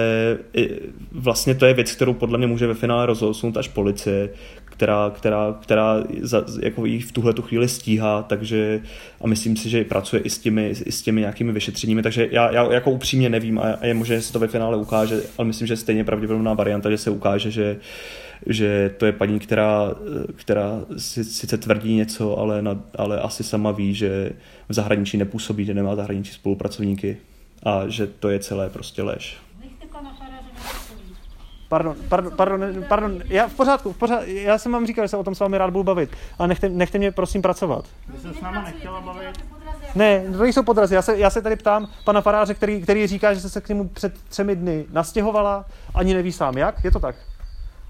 vlastně 1.12 1.56
to 1.56 1.66
je 1.66 1.74
věc, 1.74 1.92
kterou 1.92 2.14
podle 2.14 2.38
mě 2.38 2.48
může 2.48 2.68
ve 2.68 2.74
finále 2.74 3.06
rozhodnout 3.06 3.58
až 3.58 3.68
policie, 3.68 4.30
která, 4.80 5.12
která, 5.16 5.58
která 5.62 6.04
za, 6.22 6.44
jako 6.62 6.86
jí 6.86 7.02
v 7.02 7.12
tuhle 7.12 7.34
tu 7.34 7.42
chvíli 7.42 7.68
stíhá, 7.68 8.24
takže 8.24 8.82
a 9.22 9.28
myslím 9.28 9.58
si, 9.58 9.70
že 9.70 9.84
pracuje 9.84 10.22
i 10.22 10.30
s 10.30 10.38
těmi, 10.38 10.74
i 10.86 10.92
s 10.92 11.02
těmi 11.02 11.22
nějakými 11.22 11.52
vyšetřeními, 11.52 12.02
takže 12.04 12.28
já, 12.32 12.52
já 12.52 12.74
jako 12.74 12.92
upřímně 12.92 13.30
nevím 13.30 13.60
a, 13.60 13.86
je 13.86 13.94
možné, 13.94 14.16
že 14.16 14.22
se 14.22 14.34
to 14.34 14.40
ve 14.40 14.48
finále 14.48 14.78
ukáže, 14.78 15.22
ale 15.38 15.48
myslím, 15.48 15.68
že 15.68 15.78
stejně 15.78 16.04
pravděpodobná 16.04 16.54
varianta, 16.54 16.90
že 16.90 16.98
se 16.98 17.10
ukáže, 17.10 17.52
že 17.52 17.78
že 18.48 18.92
to 18.98 19.06
je 19.06 19.12
paní, 19.12 19.40
která, 19.40 19.92
která 20.36 20.82
si, 20.98 21.24
sice 21.24 21.58
tvrdí 21.58 21.96
něco, 21.96 22.38
ale, 22.38 22.62
na, 22.62 22.80
ale 22.96 23.20
asi 23.20 23.44
sama 23.44 23.72
ví, 23.72 23.94
že 23.94 24.32
v 24.70 24.74
zahraničí 24.74 25.18
nepůsobí, 25.18 25.66
že 25.66 25.74
nemá 25.74 25.96
zahraničí 25.96 26.34
spolupracovníky 26.34 27.18
a 27.64 27.88
že 27.88 28.08
to 28.08 28.30
je 28.30 28.40
celé 28.40 28.70
prostě 28.70 29.04
lež. 29.04 29.38
Pardon, 31.70 31.96
pardon, 32.10 32.34
pardon, 32.36 32.86
pardon, 32.88 33.22
já 33.26 33.48
v 33.48 33.54
pořádku, 33.54 33.94
v 33.94 33.98
pořádku, 33.98 34.26
já 34.30 34.58
jsem 34.58 34.72
vám 34.72 34.88
říkal, 34.88 35.06
že 35.06 35.10
se 35.10 35.18
o 35.18 35.24
tom 35.24 35.36
s 35.36 35.40
vámi 35.40 35.58
rád 35.58 35.70
budu 35.70 35.84
bavit, 35.84 36.10
ale 36.40 36.48
nechte, 36.48 36.70
nechte 36.70 36.98
mě 36.98 37.12
prosím 37.12 37.42
pracovat. 37.42 37.86
Vy 38.08 38.20
se 38.20 38.34
s 38.34 38.42
náma 38.42 38.62
nechtěla 38.62 39.02
bavit? 39.02 39.46
Ne, 39.96 40.24
to 40.32 40.44
nejsou 40.44 40.64
podrazy, 40.64 40.96
já 40.96 41.02
se, 41.02 41.18
já 41.18 41.30
se 41.30 41.42
tady 41.42 41.56
ptám 41.56 41.88
pana 42.04 42.22
faráře, 42.22 42.54
který, 42.54 42.82
který 42.82 43.08
říká, 43.08 43.34
že 43.34 43.40
jste 43.40 43.50
se 43.50 43.62
k 43.62 43.70
němu 43.70 43.88
před 43.88 44.14
třemi 44.30 44.56
dny 44.56 44.86
nastěhovala, 44.92 45.66
ani 45.96 46.14
neví 46.14 46.32
sám 46.32 46.58
jak, 46.58 46.84
je 46.84 46.92
to 46.92 47.00
tak? 47.00 47.16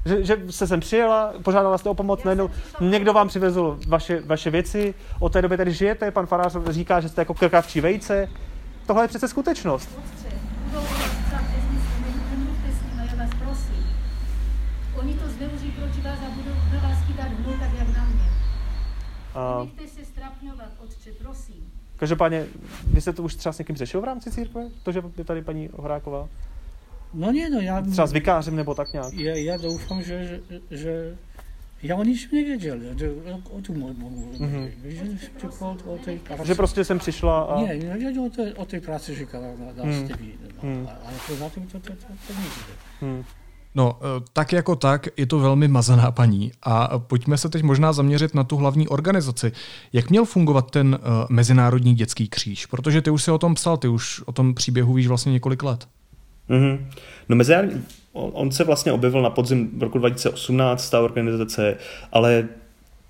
Že, 0.06 0.24
že 0.24 0.38
se 0.50 0.68
sem 0.68 0.80
přijela, 0.80 1.34
požádala 1.44 1.78
jste 1.78 1.90
o 1.90 1.94
pomoc, 1.94 2.24
najednou 2.24 2.50
někdo 2.80 3.14
vám 3.14 3.28
přivezl 3.28 3.80
vaše, 3.88 4.22
vaše 4.22 4.50
věci, 4.50 4.94
od 5.20 5.34
té 5.34 5.42
doby 5.42 5.58
tady 5.58 5.74
žijete, 5.74 6.12
pan 6.12 6.26
farář 6.26 6.56
říká, 6.70 7.02
že 7.02 7.10
jste 7.10 7.22
jako 7.22 7.34
krkavčí 7.34 7.82
vejce. 7.82 8.30
Tohle 8.88 9.04
je 9.04 9.08
přece 9.08 9.28
skutečnost. 9.28 9.90
Oni 15.00 15.14
to 15.14 15.30
zneužijí 15.30 15.72
proti 15.72 16.02
vás 16.02 16.20
a 16.28 16.30
budou 16.30 16.56
na 16.74 16.90
vás 16.90 16.98
chytat 17.08 17.28
hnul, 17.28 17.54
tak 17.60 17.70
jak 17.80 17.88
na 17.98 18.06
mě. 18.06 18.30
A... 19.36 19.64
Nechte 19.64 19.88
se 19.88 20.06
strapňovat, 20.06 20.72
otče, 20.84 21.12
prosím. 21.12 21.72
Každopádně, 21.98 22.46
vy 22.88 23.02
jste 23.02 23.14
to 23.14 23.24
už 23.24 23.36
třeba 23.36 23.54
s 23.54 23.60
někým 23.60 23.76
řešil 23.76 24.02
v 24.02 24.04
rámci 24.04 24.32
církve? 24.32 24.70
To, 24.84 24.92
že 24.92 25.02
je 25.18 25.24
tady 25.24 25.42
paní 25.42 25.70
Horáková? 25.74 26.30
No 27.14 27.32
nie, 27.32 27.50
no 27.50 27.60
ja... 27.60 27.82
Třeba 27.82 28.08
s 28.08 28.14
vikářem 28.14 28.56
nebo 28.56 28.76
tak 28.76 28.94
nějak? 28.94 29.14
Ja, 29.14 29.34
ja 29.36 29.58
doufám, 29.58 30.02
že, 30.04 30.18
že, 30.22 30.40
že 30.70 30.94
ja 31.82 31.96
o 31.96 32.04
ničem 32.04 32.30
nevěděl, 32.32 32.78
že 32.98 33.08
o 33.50 33.62
tom 33.62 33.80
mohu 33.80 34.32
mm-hmm. 34.38 34.70
že, 34.84 35.48
o, 35.60 35.78
o 35.94 35.98
tej 35.98 36.20
práci. 36.20 36.48
Že 36.48 36.56
prostě 36.56 36.84
jsem 36.84 37.00
přišla 37.00 37.42
a... 37.42 37.62
Nie, 37.62 37.76
ja 37.98 38.22
o 38.22 38.30
tej, 38.30 38.54
o 38.54 38.66
tej 38.66 38.80
práci 38.80 39.16
říkala 39.16 39.48
na 39.48 39.84
mm. 39.84 40.10
no, 40.64 40.70
mm. 40.70 40.88
ale 41.06 41.18
to 41.28 41.36
za 41.36 41.50
tím 41.50 41.68
to, 41.68 41.80
to, 41.80 41.94
to, 41.96 42.08
to 42.28 42.34
nejde. 42.34 42.74
Mm. 43.02 43.24
No, 43.76 44.00
e, 44.02 44.24
tak 44.34 44.54
jako 44.54 44.76
tak, 44.76 45.08
je 45.18 45.26
to 45.26 45.40
velmi 45.40 45.68
mazaná 45.68 46.12
paní 46.12 46.52
a 46.64 47.00
pojďme 47.00 47.38
se 47.38 47.50
teď 47.50 47.64
možná 47.64 47.94
zaměřit 47.94 48.36
na 48.36 48.44
tu 48.44 48.58
hlavní 48.58 48.88
organizaci. 48.88 49.52
Jak 49.94 50.10
měl 50.10 50.26
fungovat 50.26 50.72
ten 50.72 51.00
uh, 51.02 51.26
Mezinárodní 51.30 51.96
dětský 51.96 52.28
kříž? 52.28 52.66
Protože 52.66 53.02
ty 53.02 53.10
už 53.10 53.24
si 53.24 53.32
o 53.32 53.38
tom 53.38 53.56
psal, 53.56 53.78
ty 53.78 53.88
už 53.88 54.22
o 54.26 54.32
tom 54.32 54.54
příběhu 54.54 54.94
víš 54.94 55.08
vlastně 55.08 55.32
několik 55.32 55.64
let. 55.64 55.88
Mm-hmm. 56.50 56.80
No 57.30 57.36
mezinárodní, 57.36 57.84
on 58.14 58.52
se 58.52 58.64
vlastně 58.64 58.92
objevil 58.92 59.22
na 59.22 59.30
podzim 59.30 59.70
roku 59.80 59.98
2018, 59.98 60.90
ta 60.90 61.02
organizace, 61.02 61.78
ale 62.12 62.48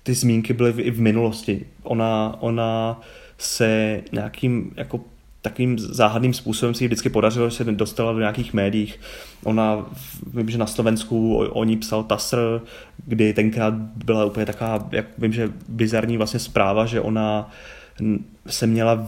ty 0.02 0.14
zmínky 0.14 0.52
byly 0.52 0.82
i 0.82 0.90
v 0.90 1.00
minulosti. 1.00 1.66
Ona, 1.82 2.36
ona 2.40 3.00
se 3.38 4.00
nějakým 4.12 4.72
jako 4.76 5.00
takým 5.42 5.78
záhadným 5.78 6.34
způsobem 6.34 6.74
si 6.74 6.86
vždycky 6.86 7.08
podařilo, 7.08 7.50
že 7.50 7.56
se 7.56 7.64
dostala 7.64 8.12
do 8.12 8.18
nějakých 8.18 8.54
médiích. 8.54 9.00
Ona, 9.44 9.86
vím, 10.34 10.50
že 10.50 10.58
na 10.58 10.66
Slovensku 10.66 11.36
o, 11.36 11.48
o 11.50 11.64
ní 11.64 11.76
psal 11.76 12.04
TASR, 12.04 12.60
kdy 13.06 13.34
tenkrát 13.34 13.74
byla 13.74 14.24
úplně 14.24 14.46
taková, 14.46 14.88
jak 14.92 15.06
vím, 15.18 15.32
že 15.32 15.52
bizarní 15.68 16.16
vlastně 16.16 16.40
zpráva, 16.40 16.86
že 16.86 17.00
ona 17.00 17.50
se 18.46 18.66
měla, 18.66 19.06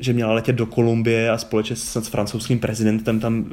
že 0.00 0.12
měla 0.12 0.32
letět 0.32 0.56
do 0.56 0.66
Kolumbie 0.66 1.30
a 1.30 1.38
společně 1.38 1.76
s, 1.76 1.96
s 1.96 2.08
francouzským 2.08 2.58
prezidentem 2.58 3.20
tam 3.20 3.44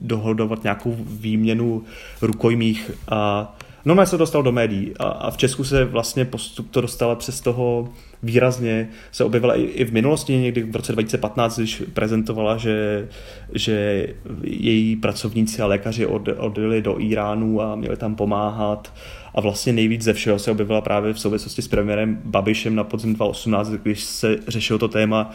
dohodovat 0.00 0.62
nějakou 0.62 0.96
výměnu 1.00 1.84
rukojmích 2.22 2.90
a 3.08 3.52
No, 3.84 4.06
se 4.06 4.18
dostal 4.18 4.42
do 4.42 4.52
médií 4.52 4.92
a, 4.98 5.04
a 5.04 5.30
v 5.30 5.36
Česku 5.36 5.64
se 5.64 5.84
vlastně 5.84 6.24
postup 6.24 6.70
to 6.70 6.80
dostala 6.80 7.14
přes 7.14 7.40
toho 7.40 7.88
výrazně, 8.22 8.88
se 9.12 9.24
objevila 9.24 9.54
i, 9.54 9.62
i 9.62 9.84
v 9.84 9.92
minulosti, 9.92 10.36
někdy 10.36 10.62
v 10.62 10.76
roce 10.76 10.92
2015, 10.92 11.58
když 11.58 11.82
prezentovala, 11.92 12.56
že, 12.56 13.08
že 13.54 14.06
její 14.42 14.96
pracovníci 14.96 15.62
a 15.62 15.66
lékaři 15.66 16.06
od, 16.06 16.28
odjeli 16.36 16.82
do 16.82 17.00
Iránu 17.00 17.62
a 17.62 17.74
měli 17.74 17.96
tam 17.96 18.14
pomáhat. 18.14 18.92
A 19.34 19.40
vlastně 19.40 19.72
nejvíc 19.72 20.02
ze 20.02 20.12
všeho 20.12 20.38
se 20.38 20.50
objevila 20.50 20.80
právě 20.80 21.12
v 21.12 21.20
souvislosti 21.20 21.62
s 21.62 21.68
premiérem 21.68 22.20
Babišem 22.24 22.74
na 22.74 22.84
podzim 22.84 23.14
2018, 23.14 23.70
když 23.70 24.00
se 24.00 24.36
řešilo 24.48 24.78
to 24.78 24.88
téma 24.88 25.30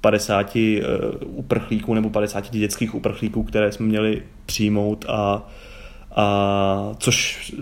50 0.00 0.56
uh, 0.56 0.62
eh, 0.62 0.84
uprchlíků 1.24 1.94
nebo 1.94 2.10
50 2.10 2.50
dětských 2.50 2.94
uprchlíků, 2.94 3.42
které 3.42 3.72
jsme 3.72 3.86
měli 3.86 4.22
přijmout 4.46 5.04
a 5.08 5.48
a 6.18 6.94
což 6.98 7.52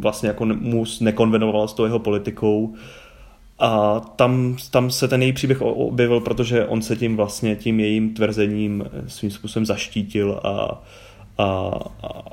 vlastně 0.00 0.28
jako 0.28 0.44
mu 0.46 0.84
nekonvenovalo 1.00 1.68
s 1.68 1.74
tou 1.74 1.84
jeho 1.84 1.98
politikou. 1.98 2.74
A 3.58 4.00
tam, 4.00 4.56
tam 4.70 4.90
se 4.90 5.08
ten 5.08 5.22
její 5.22 5.32
příběh 5.32 5.62
objevil, 5.62 6.20
protože 6.20 6.66
on 6.66 6.82
se 6.82 6.96
tím 6.96 7.16
vlastně, 7.16 7.56
tím 7.56 7.80
jejím 7.80 8.14
tvrzením 8.14 8.84
svým 9.06 9.30
způsobem 9.30 9.66
zaštítil 9.66 10.40
a, 10.44 10.82
a, 11.38 11.70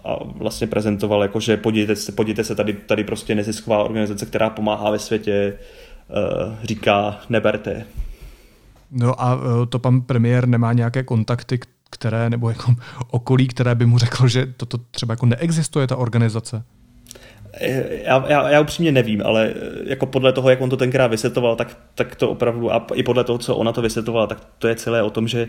a 0.05 0.23
vlastně 0.23 0.67
prezentoval 0.67 1.21
jako, 1.21 1.39
že 1.39 1.57
podívejte 1.57 1.95
se, 1.95 2.11
podívejte 2.11 2.43
se 2.43 2.55
tady, 2.55 2.73
tady 2.73 3.03
prostě 3.03 3.35
nezisková 3.35 3.83
organizace, 3.83 4.25
která 4.25 4.49
pomáhá 4.49 4.91
ve 4.91 4.99
světě, 4.99 5.57
uh, 6.09 6.53
říká 6.63 7.19
neberte. 7.29 7.85
No 8.91 9.21
a 9.21 9.35
uh, 9.35 9.65
to 9.69 9.79
pan 9.79 10.01
premiér 10.01 10.47
nemá 10.47 10.73
nějaké 10.73 11.03
kontakty, 11.03 11.59
které, 11.93 12.29
nebo 12.29 12.49
jako 12.49 12.75
okolí, 13.11 13.47
které 13.47 13.75
by 13.75 13.85
mu 13.85 13.97
řeklo, 13.97 14.27
že 14.27 14.45
toto 14.57 14.77
třeba 14.77 15.13
jako 15.13 15.25
neexistuje, 15.25 15.87
ta 15.87 15.95
organizace? 15.95 16.63
Já, 18.05 18.25
já, 18.27 18.49
já 18.49 18.61
upřímně 18.61 18.91
nevím, 18.91 19.21
ale 19.25 19.53
jako 19.85 20.05
podle 20.05 20.33
toho, 20.33 20.49
jak 20.49 20.61
on 20.61 20.69
to 20.69 20.77
tenkrát 20.77 21.07
vysvětoval, 21.07 21.55
tak, 21.55 21.77
tak 21.95 22.15
to 22.15 22.29
opravdu, 22.29 22.73
a 22.73 22.87
i 22.93 23.03
podle 23.03 23.23
toho, 23.23 23.37
co 23.37 23.55
ona 23.55 23.71
to 23.71 23.81
vysvětovala, 23.81 24.27
tak 24.27 24.47
to 24.57 24.67
je 24.67 24.75
celé 24.75 25.03
o 25.03 25.09
tom, 25.09 25.27
že 25.27 25.47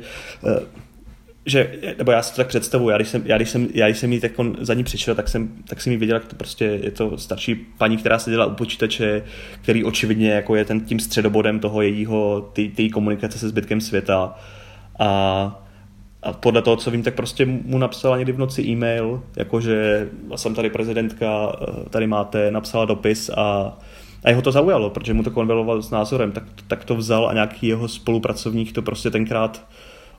že, 1.46 1.74
nebo 1.98 2.12
já 2.12 2.22
si 2.22 2.32
to 2.32 2.36
tak 2.36 2.46
představuji, 2.46 2.90
já 2.90 2.96
když 2.96 3.08
jsem, 3.08 3.22
já 3.24 3.36
když 3.36 3.50
jsem, 3.50 3.68
já 3.74 3.86
když 3.86 3.98
jsem 3.98 4.12
jí 4.12 4.20
tak 4.20 4.32
za 4.60 4.74
ní 4.74 4.84
přišel, 4.84 5.14
tak 5.14 5.28
jsem, 5.28 5.48
tak 5.68 5.80
jsem 5.80 5.92
jí 5.92 5.98
věděl, 5.98 6.16
jak 6.16 6.24
to 6.24 6.36
prostě 6.36 6.64
je 6.64 6.90
to 6.90 7.18
starší 7.18 7.54
paní, 7.54 7.96
která 7.96 8.18
seděla 8.18 8.46
u 8.46 8.54
počítače, 8.54 9.22
který 9.62 9.84
očividně 9.84 10.30
jako 10.30 10.56
je 10.56 10.64
ten 10.64 10.80
tím 10.80 11.00
středobodem 11.00 11.60
toho 11.60 11.82
jejího, 11.82 12.50
ty, 12.52 12.68
ty 12.68 12.90
komunikace 12.90 13.38
se 13.38 13.48
zbytkem 13.48 13.80
světa 13.80 14.34
a 14.98 15.63
a 16.24 16.32
podle 16.32 16.62
toho, 16.62 16.76
co 16.76 16.90
vím, 16.90 17.02
tak 17.02 17.14
prostě 17.14 17.46
mu 17.46 17.78
napsala 17.78 18.16
někdy 18.16 18.32
v 18.32 18.38
noci 18.38 18.62
e-mail, 18.62 19.22
jakože 19.36 20.08
jsem 20.36 20.54
tady 20.54 20.70
prezidentka, 20.70 21.56
eh, 21.62 21.90
tady 21.90 22.06
máte, 22.06 22.50
napsala 22.50 22.84
dopis 22.84 23.30
a, 23.36 23.78
a 24.24 24.28
jeho 24.28 24.42
to 24.42 24.52
zaujalo, 24.52 24.90
protože 24.90 25.14
mu 25.14 25.22
to 25.22 25.30
konveloval 25.30 25.82
s 25.82 25.90
názorem, 25.90 26.32
tak, 26.32 26.44
tak 26.66 26.84
to 26.84 26.96
vzal 26.96 27.28
a 27.28 27.32
nějaký 27.32 27.66
jeho 27.66 27.88
spolupracovník 27.88 28.72
to 28.72 28.82
prostě 28.82 29.10
tenkrát 29.10 29.66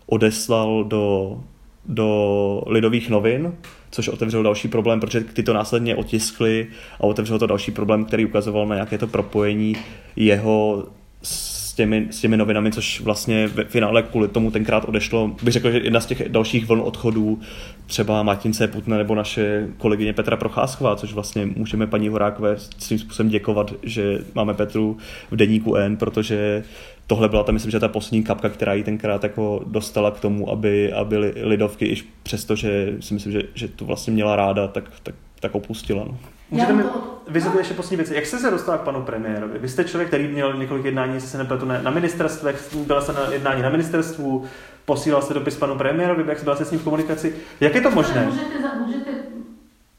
odeslal 0.06 0.84
do, 0.84 1.38
do 1.86 2.62
lidových 2.68 3.10
novin, 3.10 3.54
což 3.92 4.08
otevřelo 4.08 4.44
další 4.44 4.68
problém, 4.68 5.00
protože 5.00 5.22
ty 5.22 5.44
to 5.44 5.54
následně 5.54 5.96
otiskli 5.96 6.68
a 7.00 7.04
otevřelo 7.04 7.40
to 7.40 7.48
další 7.48 7.72
problém, 7.72 8.06
který 8.06 8.26
ukazoval 8.26 8.68
na 8.68 8.76
nějaké 8.76 8.98
to 8.98 9.08
propojení 9.08 9.76
jeho 10.16 10.86
s 11.24 11.55
těmi, 11.76 12.08
s 12.12 12.22
těmi 12.22 12.38
novinami, 12.38 12.72
což 12.72 13.02
vlastně 13.02 13.48
ve 13.48 13.64
finále 13.64 14.04
kvůli 14.04 14.28
tomu 14.28 14.52
tenkrát 14.52 14.86
odešlo. 14.86 15.36
Bych 15.44 15.54
řekl, 15.54 15.72
že 15.72 15.78
jedna 15.78 16.00
z 16.00 16.06
těch 16.06 16.30
dalších 16.30 16.66
vln 16.66 16.82
odchodů, 16.82 17.40
třeba 17.88 18.24
Martince 18.24 18.68
Putna 18.68 18.98
nebo 18.98 19.16
naše 19.16 19.68
kolegyně 19.78 20.14
Petra 20.14 20.38
Procházková, 20.38 20.96
což 20.96 21.14
vlastně 21.14 21.46
můžeme 21.46 21.88
paní 21.88 22.10
Horákové 22.10 22.56
svým 22.78 23.00
způsobem 23.00 23.30
děkovat, 23.30 23.74
že 23.84 24.20
máme 24.36 24.54
Petru 24.54 24.98
v 25.32 25.36
deníku 25.36 25.76
N, 25.76 25.98
protože 25.98 26.64
tohle 27.08 27.30
byla 27.30 27.44
ta, 27.44 27.52
myslím, 27.52 27.72
že 27.72 27.80
ta 27.80 27.88
poslední 27.88 28.24
kapka, 28.24 28.50
která 28.50 28.74
ji 28.74 28.84
tenkrát 28.84 29.24
jako 29.24 29.64
dostala 29.68 30.12
k 30.12 30.20
tomu, 30.20 30.50
aby, 30.50 30.94
aby 30.94 31.18
lidovky, 31.44 31.86
i 31.86 31.96
přesto, 32.24 32.56
že 32.56 32.94
si 33.00 33.14
myslím, 33.14 33.34
že, 33.34 33.42
že 33.54 33.68
to 33.68 33.86
vlastně 33.86 34.14
měla 34.14 34.36
ráda, 34.36 34.68
tak, 34.68 34.92
tak, 35.04 35.16
tak 35.40 35.56
opustila. 35.56 36.04
No. 36.04 36.18
Můžete 36.56 36.74
mi 36.74 36.84
vysvětlit 37.28 37.60
ještě 37.60 37.74
poslední 37.74 37.98
věci. 37.98 38.16
Jak 38.16 38.26
jste 38.26 38.38
se 38.38 38.52
dostal 38.52 38.78
k 38.78 38.82
panu 38.82 39.02
premiérovi? 39.02 39.60
Vy 39.60 39.70
jste 39.70 39.84
člověk, 39.84 40.08
který 40.08 40.28
měl 40.28 40.58
několik 40.58 40.86
jednání, 40.86 41.22
se 41.22 41.38
nepletu, 41.38 41.66
na 41.66 41.92
ministerstvech, 41.92 42.76
byla 42.76 43.02
se 43.02 43.14
na 43.14 43.30
jednání 43.30 43.62
na 43.62 43.70
ministerstvu, 43.70 44.46
posílal 44.86 45.22
se 45.22 45.34
dopis 45.34 45.58
panu 45.58 45.78
premiérovi, 45.78 46.24
jak 46.28 46.38
jste 46.38 46.46
byl 46.46 46.56
se 46.56 46.66
s 46.66 46.72
ním 46.72 46.80
v 46.80 46.84
komunikaci. 46.84 47.36
Jak 47.60 47.76
je 47.76 47.82
to 47.82 47.92
možné? 47.92 48.26
Můžete, 48.26 48.76
můžete, 48.80 49.12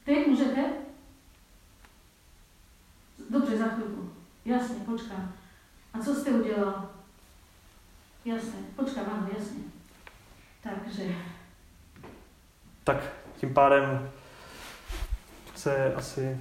teď 0.04 0.26
můžete? 0.26 0.64
Dobře, 3.30 3.56
za 3.56 3.64
chvilku. 3.64 4.10
Jasně, 4.44 4.76
počkám. 4.86 5.32
A 5.94 5.98
co 5.98 6.14
jste 6.14 6.30
udělal? 6.30 6.88
Jasně, 8.24 8.58
počkám, 8.76 9.04
ano, 9.12 9.28
jasně. 9.38 9.60
Takže... 10.62 11.02
Tak 12.84 12.96
tím 13.36 13.54
pádem 13.54 14.10
se 15.66 15.92
asi 15.94 16.36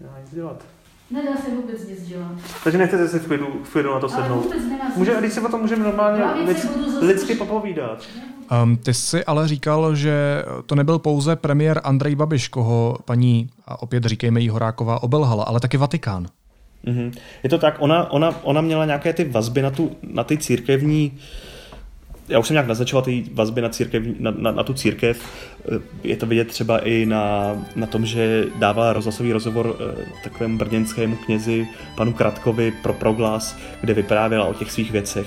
nedá 0.00 0.12
nic 0.20 0.34
dělat. 0.34 0.64
Nedá 1.10 1.36
se 1.36 1.50
vůbec 1.50 1.88
nic 1.88 2.08
dělat. 2.08 2.32
Takže 2.64 2.78
nechcete 2.78 3.08
si 3.08 3.18
v 3.18 3.26
klidu, 3.26 3.46
v 3.64 3.72
klidu 3.72 3.94
na 3.94 4.00
to 4.00 4.08
sednout. 4.08 4.52
Může, 4.96 5.16
když 5.18 5.32
si 5.32 5.40
o 5.40 5.48
tom 5.48 5.60
můžeme 5.60 5.84
normálně 5.84 6.42
lid, 6.44 6.66
lidsky 7.00 7.34
popovídat. 7.34 8.02
Um, 8.62 8.76
ty 8.76 8.94
jsi 8.94 9.24
ale 9.24 9.48
říkal, 9.48 9.94
že 9.94 10.44
to 10.66 10.74
nebyl 10.74 10.98
pouze 10.98 11.36
premiér 11.36 11.80
Andrej 11.84 12.14
Babiš, 12.14 12.48
koho 12.48 12.98
paní, 13.04 13.50
a 13.66 13.82
opět 13.82 14.04
říkejme 14.04 14.40
jí 14.40 14.48
Horáková, 14.48 15.02
obelhala, 15.02 15.44
ale 15.44 15.60
taky 15.60 15.76
Vatikán. 15.76 16.26
Mm-hmm. 16.84 17.12
Je 17.42 17.50
to 17.50 17.58
tak, 17.58 17.76
ona, 17.78 18.10
ona, 18.10 18.34
ona 18.42 18.60
měla 18.60 18.84
nějaké 18.84 19.12
ty 19.12 19.24
vazby 19.24 19.62
na, 19.62 19.70
tu, 19.70 19.96
na 20.02 20.24
ty 20.24 20.38
církevní 20.38 21.12
uh, 21.14 21.20
já 22.28 22.38
už 22.38 22.46
jsem 22.46 22.54
nějak 22.54 22.66
naznačoval 22.66 23.02
ty 23.02 23.24
vazby 23.32 23.60
na, 23.60 23.68
církev, 23.68 24.02
na, 24.18 24.30
na, 24.30 24.50
na 24.50 24.62
tu 24.62 24.74
církev. 24.74 25.20
Eh, 25.72 25.78
je 26.04 26.16
to 26.16 26.26
vidět 26.26 26.48
třeba 26.48 26.78
i 26.78 27.06
na, 27.06 27.56
na 27.76 27.86
tom, 27.86 28.06
že 28.06 28.44
dávala 28.58 28.92
rozhlasový 28.92 29.32
rozhovor 29.32 29.76
eh, 29.80 30.06
takovému 30.24 30.58
brněnskému 30.58 31.16
knězi 31.16 31.68
panu 31.96 32.12
Kratkovi 32.12 32.72
pro 32.82 32.92
proglas, 32.92 33.56
kde 33.80 33.94
vyprávěla 33.94 34.44
o 34.44 34.54
těch 34.54 34.72
svých 34.72 34.90
věcech. 34.90 35.26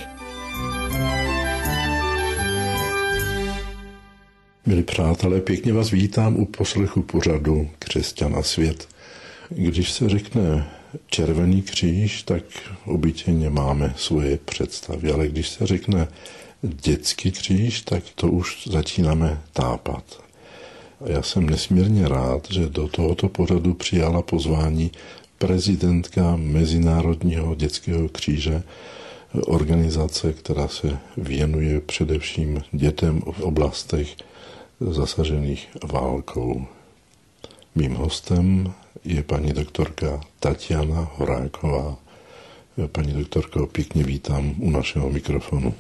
Milí 4.65 4.83
přátelé, 4.83 5.41
pěkně 5.41 5.73
vás 5.73 5.91
vítám 5.91 6.35
u 6.35 6.45
poslechu 6.45 7.01
pořadu 7.01 7.69
Křesťan 7.79 8.35
a 8.35 8.43
svět. 8.43 8.87
Když 9.49 9.91
se 9.91 10.09
řekne 10.09 10.67
Červený 11.07 11.61
kříž, 11.61 12.23
tak 12.23 12.43
obyčejně 12.85 13.49
máme 13.49 13.93
svoje 13.97 14.39
představy, 14.45 15.11
ale 15.11 15.27
když 15.27 15.49
se 15.49 15.67
řekne 15.67 16.07
dětský 16.61 17.31
kříž, 17.31 17.81
tak 17.81 18.03
to 18.15 18.27
už 18.27 18.67
začínáme 18.67 19.41
tápat. 19.53 20.03
A 21.05 21.09
já 21.09 21.21
jsem 21.21 21.49
nesmírně 21.49 22.07
rád, 22.07 22.47
že 22.51 22.69
do 22.69 22.87
tohoto 22.87 23.29
pořadu 23.29 23.73
přijala 23.73 24.21
pozvání 24.21 24.91
prezidentka 25.37 26.35
Mezinárodního 26.35 27.55
dětského 27.55 28.09
kříže, 28.09 28.63
organizace, 29.33 30.33
která 30.33 30.67
se 30.67 30.97
věnuje 31.17 31.81
především 31.81 32.63
dětem 32.71 33.21
v 33.31 33.41
oblastech 33.41 34.15
zasažených 34.79 35.67
válkou. 35.83 36.65
Mým 37.75 37.95
hostem 37.95 38.73
je 39.05 39.23
paní 39.23 39.53
doktorka 39.53 40.21
Tatiana 40.39 41.11
Horáková. 41.15 41.97
Paní 42.91 43.13
doktorko, 43.13 43.67
pěkně 43.67 44.03
vítám 44.03 44.55
u 44.57 44.69
našeho 44.69 45.09
mikrofonu. 45.09 45.73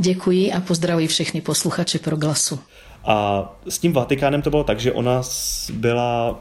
Děkuji 0.00 0.52
a 0.52 0.60
pozdravuji 0.60 1.06
všechny 1.06 1.40
posluchače 1.40 1.98
Proglasu. 1.98 2.60
A 3.04 3.44
s 3.68 3.78
tím 3.78 3.92
Vatikánem 3.92 4.42
to 4.42 4.50
bylo 4.50 4.64
tak, 4.64 4.80
že 4.80 4.92
ona 4.92 5.22
byla 5.72 6.38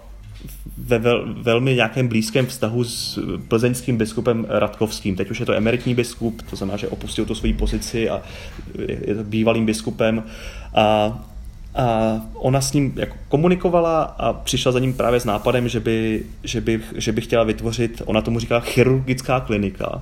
ve 0.78 1.00
vel, 1.00 1.34
velmi 1.42 1.76
nějakém 1.76 2.08
blízkém 2.08 2.46
vztahu 2.46 2.84
s 2.84 3.20
plzeňským 3.48 3.98
biskupem 3.98 4.46
Radkovským. 4.50 5.16
Teď 5.16 5.32
už 5.32 5.40
je 5.40 5.46
to 5.46 5.54
emeritní 5.54 5.96
biskup, 5.96 6.42
to 6.50 6.56
znamená, 6.56 6.78
že 6.78 6.88
opustil 6.88 7.26
tu 7.26 7.36
svoji 7.36 7.54
pozici 7.54 8.10
a 8.10 8.22
je 8.88 9.16
to 9.16 9.24
bývalým 9.24 9.66
biskupem. 9.66 10.24
A, 10.74 10.84
a 11.76 12.22
ona 12.34 12.62
s 12.62 12.74
ním 12.74 12.94
jako 12.96 13.16
komunikovala 13.28 14.02
a 14.04 14.34
přišla 14.34 14.72
za 14.72 14.80
ním 14.80 14.94
právě 14.94 15.20
s 15.20 15.26
nápadem, 15.26 15.70
že 15.70 15.80
by, 15.80 16.24
že 16.44 16.62
by, 16.62 16.82
že 16.96 17.12
by 17.12 17.22
chtěla 17.22 17.44
vytvořit, 17.44 18.02
ona 18.06 18.22
tomu 18.22 18.40
říká 18.40 18.60
chirurgická 18.60 19.40
klinika, 19.40 20.02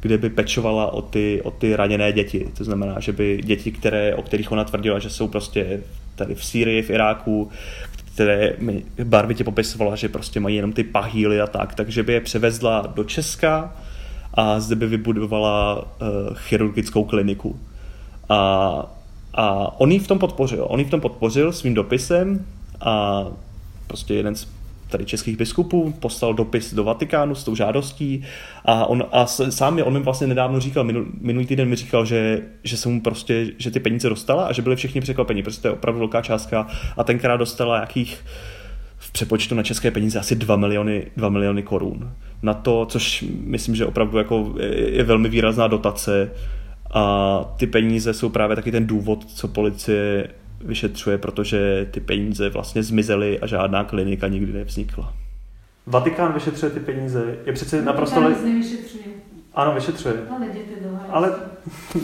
kde 0.00 0.18
by 0.18 0.30
pečovala 0.30 0.92
o 0.92 1.02
ty, 1.02 1.42
o 1.42 1.50
ty 1.50 1.76
raněné 1.76 2.12
děti. 2.12 2.48
To 2.58 2.64
znamená, 2.64 3.00
že 3.00 3.12
by 3.12 3.40
děti, 3.44 3.72
které, 3.72 4.14
o 4.14 4.22
kterých 4.22 4.52
ona 4.52 4.64
tvrdila, 4.64 4.98
že 4.98 5.10
jsou 5.10 5.28
prostě 5.28 5.80
tady 6.14 6.34
v 6.34 6.44
Sýrii, 6.44 6.82
v 6.82 6.90
Iráku, 6.90 7.50
které 8.14 8.52
mi 8.58 8.82
barvitě 9.04 9.44
popisovala, 9.44 9.96
že 9.96 10.08
prostě 10.08 10.40
mají 10.40 10.56
jenom 10.56 10.72
ty 10.72 10.84
pahýly 10.84 11.40
a 11.40 11.46
tak, 11.46 11.74
takže 11.74 12.02
by 12.02 12.12
je 12.12 12.20
převezla 12.20 12.92
do 12.94 13.04
Česka 13.04 13.76
a 14.34 14.60
zde 14.60 14.76
by 14.76 14.86
vybudovala 14.86 15.82
uh, 15.82 15.88
chirurgickou 16.34 17.04
kliniku. 17.04 17.60
A, 18.28 18.38
a 19.34 19.74
on 19.80 19.92
ji 19.92 19.98
v 19.98 20.06
tom 20.06 20.18
podpořil. 20.18 20.66
On 20.68 20.78
ji 20.78 20.84
v 20.84 20.90
tom 20.90 21.00
podpořil 21.00 21.52
svým 21.52 21.74
dopisem 21.74 22.46
a 22.80 23.24
prostě 23.86 24.14
jeden 24.14 24.34
z 24.34 24.48
tady 24.88 25.04
českých 25.04 25.36
biskupů, 25.36 25.94
poslal 26.00 26.34
dopis 26.34 26.74
do 26.74 26.84
Vatikánu 26.84 27.34
s 27.34 27.44
tou 27.44 27.54
žádostí 27.54 28.22
a, 28.64 28.86
on, 28.86 29.04
a 29.12 29.26
sám 29.26 29.74
mi, 29.74 29.82
on 29.82 29.92
mi 29.92 30.00
vlastně 30.00 30.26
nedávno 30.26 30.60
říkal, 30.60 30.84
minul, 30.84 31.06
minulý 31.20 31.46
týden 31.46 31.68
mi 31.68 31.76
říkal, 31.76 32.04
že, 32.04 32.42
že 32.64 32.76
se 32.76 32.88
mu 32.88 33.00
prostě, 33.00 33.46
že 33.58 33.70
ty 33.70 33.80
peníze 33.80 34.08
dostala 34.08 34.44
a 34.44 34.52
že 34.52 34.62
byli 34.62 34.76
všichni 34.76 35.00
překvapení, 35.00 35.42
protože 35.42 35.60
to 35.60 35.68
je 35.68 35.72
opravdu 35.72 35.98
velká 35.98 36.22
částka 36.22 36.66
a 36.96 37.04
tenkrát 37.04 37.36
dostala 37.36 37.80
jakých 37.80 38.24
v 38.98 39.12
přepočtu 39.12 39.54
na 39.54 39.62
české 39.62 39.90
peníze 39.90 40.18
asi 40.18 40.36
2 40.36 40.56
miliony, 40.56 41.06
2 41.16 41.28
miliony 41.28 41.62
korun. 41.62 42.12
Na 42.42 42.54
to, 42.54 42.86
což 42.86 43.24
myslím, 43.44 43.74
že 43.74 43.86
opravdu 43.86 44.18
jako 44.18 44.54
je, 44.60 44.90
je 44.90 45.04
velmi 45.04 45.28
výrazná 45.28 45.66
dotace 45.66 46.30
a 46.94 47.44
ty 47.56 47.66
peníze 47.66 48.14
jsou 48.14 48.28
právě 48.28 48.56
taky 48.56 48.72
ten 48.72 48.86
důvod, 48.86 49.24
co 49.24 49.48
policie 49.48 50.28
vyšetřuje, 50.60 51.18
protože 51.18 51.88
ty 51.90 52.00
peníze 52.00 52.48
vlastně 52.48 52.82
zmizely 52.82 53.40
a 53.40 53.46
žádná 53.46 53.84
klinika 53.84 54.28
nikdy 54.28 54.52
nevznikla. 54.52 55.14
Vatikán 55.86 56.32
vyšetřuje 56.32 56.70
ty 56.70 56.80
peníze. 56.80 57.36
Je 57.46 57.52
přece 57.52 57.76
Vatikán 57.76 57.94
naprosto... 57.94 58.28
Nic 58.28 58.44
nevyšetřuje. 58.44 59.04
Ano, 59.54 59.74
vyšetřuje. 59.74 60.14
Ale 60.36 60.46
jděte 60.46 60.80
do 60.82 60.98
Ale 61.10 61.32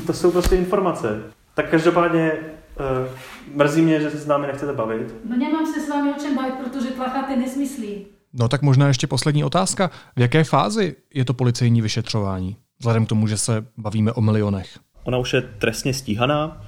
to 0.06 0.12
jsou 0.12 0.30
prostě 0.30 0.56
informace. 0.56 1.22
Tak 1.54 1.70
každopádně 1.70 2.32
uh, 2.32 3.56
mrzí 3.56 3.82
mě, 3.82 4.00
že 4.00 4.10
se 4.10 4.18
s 4.18 4.26
námi 4.26 4.46
nechcete 4.46 4.72
bavit. 4.72 5.14
No 5.30 5.36
nemám 5.36 5.66
se 5.66 5.80
s 5.80 5.88
vámi 5.88 6.10
o 6.10 6.20
čem 6.22 6.36
bavit, 6.36 6.54
protože 6.54 6.88
tlacháte 6.88 7.36
nesmyslí. 7.36 8.06
No 8.32 8.48
tak 8.48 8.62
možná 8.62 8.88
ještě 8.88 9.06
poslední 9.06 9.44
otázka. 9.44 9.90
V 10.16 10.20
jaké 10.20 10.44
fázi 10.44 10.96
je 11.14 11.24
to 11.24 11.34
policejní 11.34 11.82
vyšetřování? 11.82 12.56
Vzhledem 12.78 13.06
k 13.06 13.08
tomu, 13.08 13.26
že 13.26 13.38
se 13.38 13.66
bavíme 13.76 14.12
o 14.12 14.20
milionech. 14.20 14.78
Ona 15.04 15.18
už 15.18 15.32
je 15.32 15.40
trestně 15.42 15.94
stíhaná, 15.94 16.66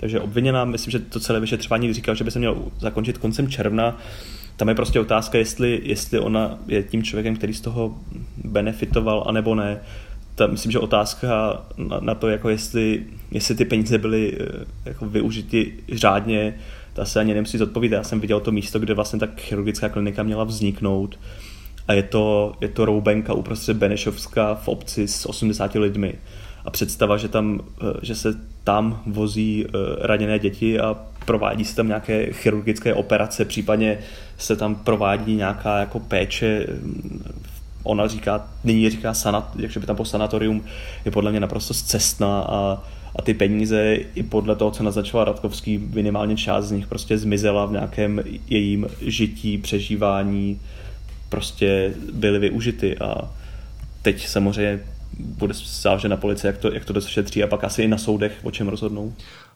takže 0.00 0.20
obviněná, 0.20 0.64
myslím, 0.64 0.90
že 0.90 0.98
to 0.98 1.20
celé 1.20 1.40
vyšetřování 1.40 1.92
říkal, 1.92 2.14
že 2.14 2.24
by 2.24 2.30
se 2.30 2.38
mělo 2.38 2.68
zakončit 2.78 3.18
koncem 3.18 3.48
června. 3.48 3.98
Tam 4.56 4.68
je 4.68 4.74
prostě 4.74 5.00
otázka, 5.00 5.38
jestli, 5.38 5.80
jestli 5.84 6.18
ona 6.18 6.58
je 6.66 6.82
tím 6.82 7.02
člověkem, 7.02 7.36
který 7.36 7.54
z 7.54 7.60
toho 7.60 7.98
benefitoval, 8.44 9.24
anebo 9.26 9.54
ne. 9.54 9.80
ta, 10.34 10.46
myslím, 10.46 10.72
že 10.72 10.78
otázka 10.78 11.62
na, 11.76 12.00
na 12.00 12.14
to, 12.14 12.28
jako 12.28 12.48
jestli, 12.48 13.04
jestli 13.30 13.54
ty 13.54 13.64
peníze 13.64 13.98
byly 13.98 14.38
eh, 14.40 14.64
jako 14.84 15.06
využity 15.06 15.72
řádně, 15.92 16.54
ta 16.92 17.04
se 17.04 17.20
ani 17.20 17.34
nemusí 17.34 17.58
zodpovídat. 17.58 17.96
Já 17.96 18.04
jsem 18.04 18.20
viděl 18.20 18.40
to 18.40 18.52
místo, 18.52 18.78
kde 18.78 18.94
vlastně 18.94 19.18
ta 19.18 19.28
chirurgická 19.36 19.88
klinika 19.88 20.22
měla 20.22 20.44
vzniknout 20.44 21.18
a 21.88 21.92
je 21.92 22.02
to, 22.02 22.54
je 22.60 22.68
to 22.68 22.84
roubenka 22.84 23.32
uprostřed 23.32 23.76
Benešovska 23.76 24.54
v 24.54 24.68
obci 24.68 25.08
s 25.08 25.26
80 25.26 25.74
lidmi. 25.74 26.14
A 26.68 26.70
představa, 26.70 27.16
že, 27.16 27.28
tam, 27.28 27.60
eh, 27.80 27.84
že 28.02 28.14
se 28.14 28.34
tam 28.64 29.02
vozí 29.06 29.64
eh, 29.66 29.70
raněné 30.06 30.38
děti 30.38 30.80
a 30.80 30.96
provádí 31.26 31.64
se 31.64 31.76
tam 31.76 31.86
nějaké 31.88 32.32
chirurgické 32.32 32.94
operace, 32.94 33.44
případně 33.44 33.98
se 34.38 34.56
tam 34.56 34.74
provádí 34.74 35.36
nějaká 35.36 35.78
jako 35.78 36.00
péče 36.00 36.66
ona 37.82 38.08
říká, 38.08 38.48
nyní 38.64 38.90
říká 38.90 39.14
sanat, 39.14 39.52
jakže 39.58 39.80
by 39.80 39.86
tam 39.86 39.96
po 39.96 40.04
sanatorium, 40.04 40.64
je 41.04 41.10
podle 41.10 41.30
mě 41.30 41.40
naprosto 41.40 41.74
zcestná 41.74 42.40
a, 42.40 42.82
a 43.16 43.22
ty 43.22 43.34
peníze 43.34 43.94
i 44.14 44.22
podle 44.22 44.56
toho, 44.56 44.70
co 44.70 44.82
naznačoval 44.82 45.24
Radkovský, 45.24 45.78
minimálně 45.78 46.36
část 46.36 46.64
z 46.64 46.72
nich 46.72 46.86
prostě 46.86 47.18
zmizela 47.18 47.66
v 47.66 47.72
nějakém 47.72 48.20
jejím 48.48 48.86
žití, 49.00 49.58
přežívání, 49.58 50.60
prostě 51.28 51.94
byly 52.12 52.38
využity 52.38 52.98
a 52.98 53.30
teď 54.02 54.26
samozřejmě 54.26 54.80
bude 55.18 55.54
záležet 55.64 56.08
na 56.08 56.16
policii, 56.16 56.46
jak 56.46 56.58
to, 56.58 56.72
jak 56.72 56.84
to 56.84 56.92
došetří 56.92 57.42
a 57.42 57.46
pak 57.46 57.64
asi 57.64 57.82
i 57.82 57.88
na 57.88 57.98
soudech, 57.98 58.32
o 58.42 58.50
čem 58.50 58.68
rozhodnou. 58.68 59.12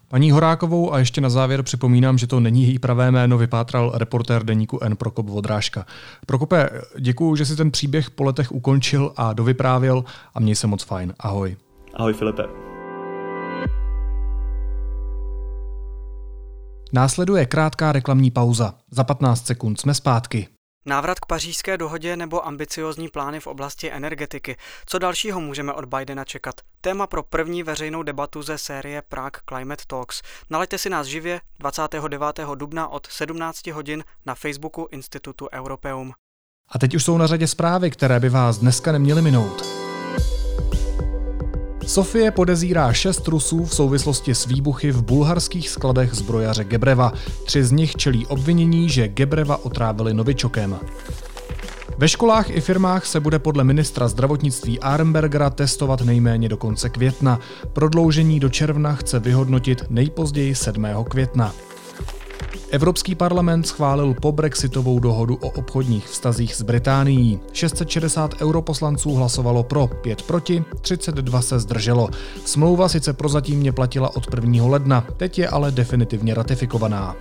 Paní 0.08 0.30
Horákovou 0.30 0.92
a 0.92 0.98
ještě 0.98 1.20
na 1.20 1.30
závěr 1.30 1.62
připomínám, 1.62 2.18
že 2.18 2.26
to 2.26 2.40
není 2.40 2.62
její 2.62 2.78
pravé 2.78 3.10
jméno, 3.10 3.38
vypátral 3.38 3.92
reportér 3.94 4.44
deníku 4.44 4.78
N 4.82 4.96
Prokop 4.96 5.28
Vodrážka. 5.28 5.86
Prokope, 6.26 6.70
děkuji, 6.98 7.36
že 7.36 7.46
si 7.46 7.56
ten 7.56 7.70
příběh 7.70 8.10
po 8.10 8.24
letech 8.24 8.52
ukončil 8.52 9.12
a 9.16 9.32
dovyprávěl 9.32 10.04
a 10.34 10.40
měj 10.40 10.54
se 10.54 10.66
moc 10.66 10.82
fajn. 10.82 11.14
Ahoj. 11.18 11.56
Ahoj 11.94 12.12
Filipe. 12.12 12.42
Následuje 16.92 17.46
krátká 17.46 17.92
reklamní 17.92 18.30
pauza. 18.30 18.74
Za 18.90 19.04
15 19.04 19.46
sekund 19.46 19.80
jsme 19.80 19.94
zpátky. 19.94 20.48
Návrat 20.86 21.20
k 21.20 21.26
pařížské 21.26 21.76
dohodě 21.78 22.16
nebo 22.16 22.46
ambiciozní 22.46 23.08
plány 23.08 23.40
v 23.40 23.46
oblasti 23.46 23.92
energetiky. 23.92 24.56
Co 24.86 24.98
dalšího 24.98 25.40
můžeme 25.40 25.72
od 25.72 25.84
Bidena 25.84 26.24
čekat? 26.24 26.54
Téma 26.80 27.06
pro 27.06 27.22
první 27.22 27.62
veřejnou 27.62 28.02
debatu 28.02 28.42
ze 28.42 28.58
série 28.58 29.02
Prague 29.02 29.40
Climate 29.48 29.84
Talks. 29.86 30.22
Nalaďte 30.50 30.78
si 30.78 30.90
nás 30.90 31.06
živě 31.06 31.40
29. 31.58 32.40
dubna 32.54 32.88
od 32.88 33.06
17 33.06 33.66
hodin 33.66 34.04
na 34.26 34.34
Facebooku 34.34 34.88
Institutu 34.90 35.48
Europeum. 35.52 36.12
A 36.68 36.78
teď 36.78 36.94
už 36.94 37.04
jsou 37.04 37.18
na 37.18 37.26
řadě 37.26 37.46
zprávy, 37.46 37.90
které 37.90 38.20
by 38.20 38.28
vás 38.28 38.58
dneska 38.58 38.92
neměly 38.92 39.22
minout. 39.22 39.91
Sofie 41.86 42.30
podezírá 42.30 42.92
šest 42.92 43.28
Rusů 43.28 43.64
v 43.64 43.74
souvislosti 43.74 44.34
s 44.34 44.46
výbuchy 44.46 44.92
v 44.92 45.02
bulharských 45.02 45.70
skladech 45.70 46.14
zbrojaře 46.14 46.64
Gebreva. 46.64 47.12
Tři 47.44 47.64
z 47.64 47.72
nich 47.72 47.96
čelí 47.96 48.26
obvinění, 48.26 48.88
že 48.88 49.08
Gebreva 49.08 49.64
otrávili 49.64 50.14
novičokem. 50.14 50.78
Ve 51.98 52.08
školách 52.08 52.50
i 52.50 52.60
firmách 52.60 53.06
se 53.06 53.20
bude 53.20 53.38
podle 53.38 53.64
ministra 53.64 54.08
zdravotnictví 54.08 54.80
Arembergera 54.80 55.50
testovat 55.50 56.00
nejméně 56.00 56.48
do 56.48 56.56
konce 56.56 56.88
května. 56.88 57.40
Prodloužení 57.72 58.40
do 58.40 58.48
června 58.48 58.94
chce 58.94 59.18
vyhodnotit 59.18 59.84
nejpozději 59.90 60.54
7. 60.54 60.86
května. 61.08 61.54
Evropský 62.72 63.14
parlament 63.14 63.66
schválil 63.66 64.14
po 64.14 64.32
brexitovou 64.32 64.98
dohodu 64.98 65.34
o 65.34 65.48
obchodních 65.48 66.06
vztazích 66.06 66.54
s 66.54 66.62
Británií. 66.62 67.40
660 67.52 68.34
europoslanců 68.42 69.14
hlasovalo 69.14 69.62
pro, 69.62 69.86
5 69.86 70.22
proti, 70.22 70.64
32 70.80 71.42
se 71.42 71.58
zdrželo. 71.58 72.08
Smlouva 72.44 72.88
sice 72.88 73.12
prozatímně 73.12 73.72
platila 73.72 74.16
od 74.16 74.34
1. 74.34 74.66
ledna, 74.66 75.06
teď 75.16 75.38
je 75.38 75.48
ale 75.48 75.70
definitivně 75.70 76.34
ratifikovaná. 76.34 77.16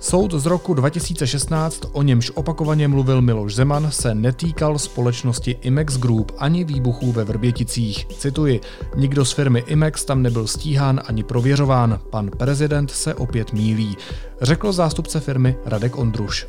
Soud 0.00 0.32
z 0.32 0.46
roku 0.46 0.74
2016, 0.74 1.82
o 1.92 2.02
němž 2.02 2.30
opakovaně 2.34 2.88
mluvil 2.88 3.22
Miloš 3.22 3.54
Zeman, 3.54 3.90
se 3.90 4.14
netýkal 4.14 4.78
společnosti 4.78 5.56
Imex 5.60 5.98
Group 5.98 6.32
ani 6.38 6.64
výbuchů 6.64 7.12
ve 7.12 7.24
Vrběticích. 7.24 8.06
Cituji, 8.06 8.60
nikdo 8.96 9.24
z 9.24 9.32
firmy 9.32 9.64
Imex 9.66 10.04
tam 10.04 10.22
nebyl 10.22 10.46
stíhán 10.46 11.00
ani 11.06 11.22
prověřován, 11.22 12.00
pan 12.10 12.30
prezident 12.30 12.90
se 12.90 13.14
opět 13.14 13.52
mílí, 13.52 13.96
řekl 14.42 14.72
zástupce 14.72 15.20
firmy 15.20 15.56
Radek 15.64 15.98
Ondruš. 15.98 16.46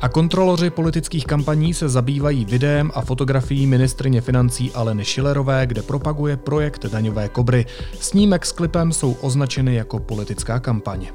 A 0.00 0.08
kontroloři 0.08 0.70
politických 0.70 1.26
kampaní 1.26 1.74
se 1.74 1.88
zabývají 1.88 2.44
videem 2.44 2.90
a 2.94 3.00
fotografií 3.00 3.66
ministrině 3.66 4.20
financí 4.20 4.72
Aleny 4.72 5.04
Šilerové, 5.04 5.66
kde 5.66 5.82
propaguje 5.82 6.36
projekt 6.36 6.86
daňové 6.86 7.28
kobry. 7.28 7.66
Snímek 8.00 8.46
s 8.46 8.52
klipem 8.52 8.92
jsou 8.92 9.12
označeny 9.12 9.74
jako 9.74 9.98
politická 9.98 10.60
kampaň. 10.60 11.06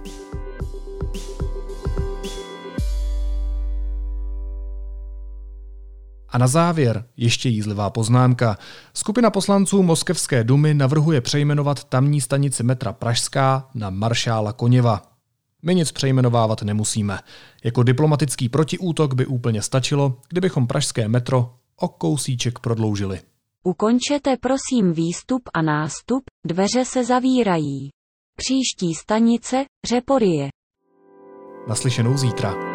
A 6.31 6.37
na 6.37 6.47
závěr 6.47 7.05
ještě 7.17 7.49
jízlivá 7.49 7.89
poznámka. 7.89 8.57
Skupina 8.93 9.29
poslanců 9.29 9.83
Moskevské 9.83 10.43
dumy 10.43 10.73
navrhuje 10.73 11.21
přejmenovat 11.21 11.83
tamní 11.83 12.21
stanici 12.21 12.63
metra 12.63 12.93
Pražská 12.93 13.69
na 13.73 13.89
Maršála 13.89 14.53
Koněva. 14.53 15.01
My 15.63 15.75
nic 15.75 15.91
přejmenovávat 15.91 16.61
nemusíme. 16.61 17.19
Jako 17.63 17.83
diplomatický 17.83 18.49
protiútok 18.49 19.13
by 19.13 19.25
úplně 19.25 19.61
stačilo, 19.61 20.17
kdybychom 20.29 20.67
pražské 20.67 21.07
metro 21.07 21.53
o 21.75 21.87
kousíček 21.87 22.59
prodloužili. 22.59 23.19
Ukončete 23.63 24.37
prosím 24.37 24.93
výstup 24.93 25.41
a 25.53 25.61
nástup, 25.61 26.23
dveře 26.45 26.85
se 26.85 27.05
zavírají. 27.05 27.89
Příští 28.37 28.93
stanice, 28.93 29.65
Řeporie. 29.87 30.49
Naslyšenou 31.67 32.17
zítra. 32.17 32.70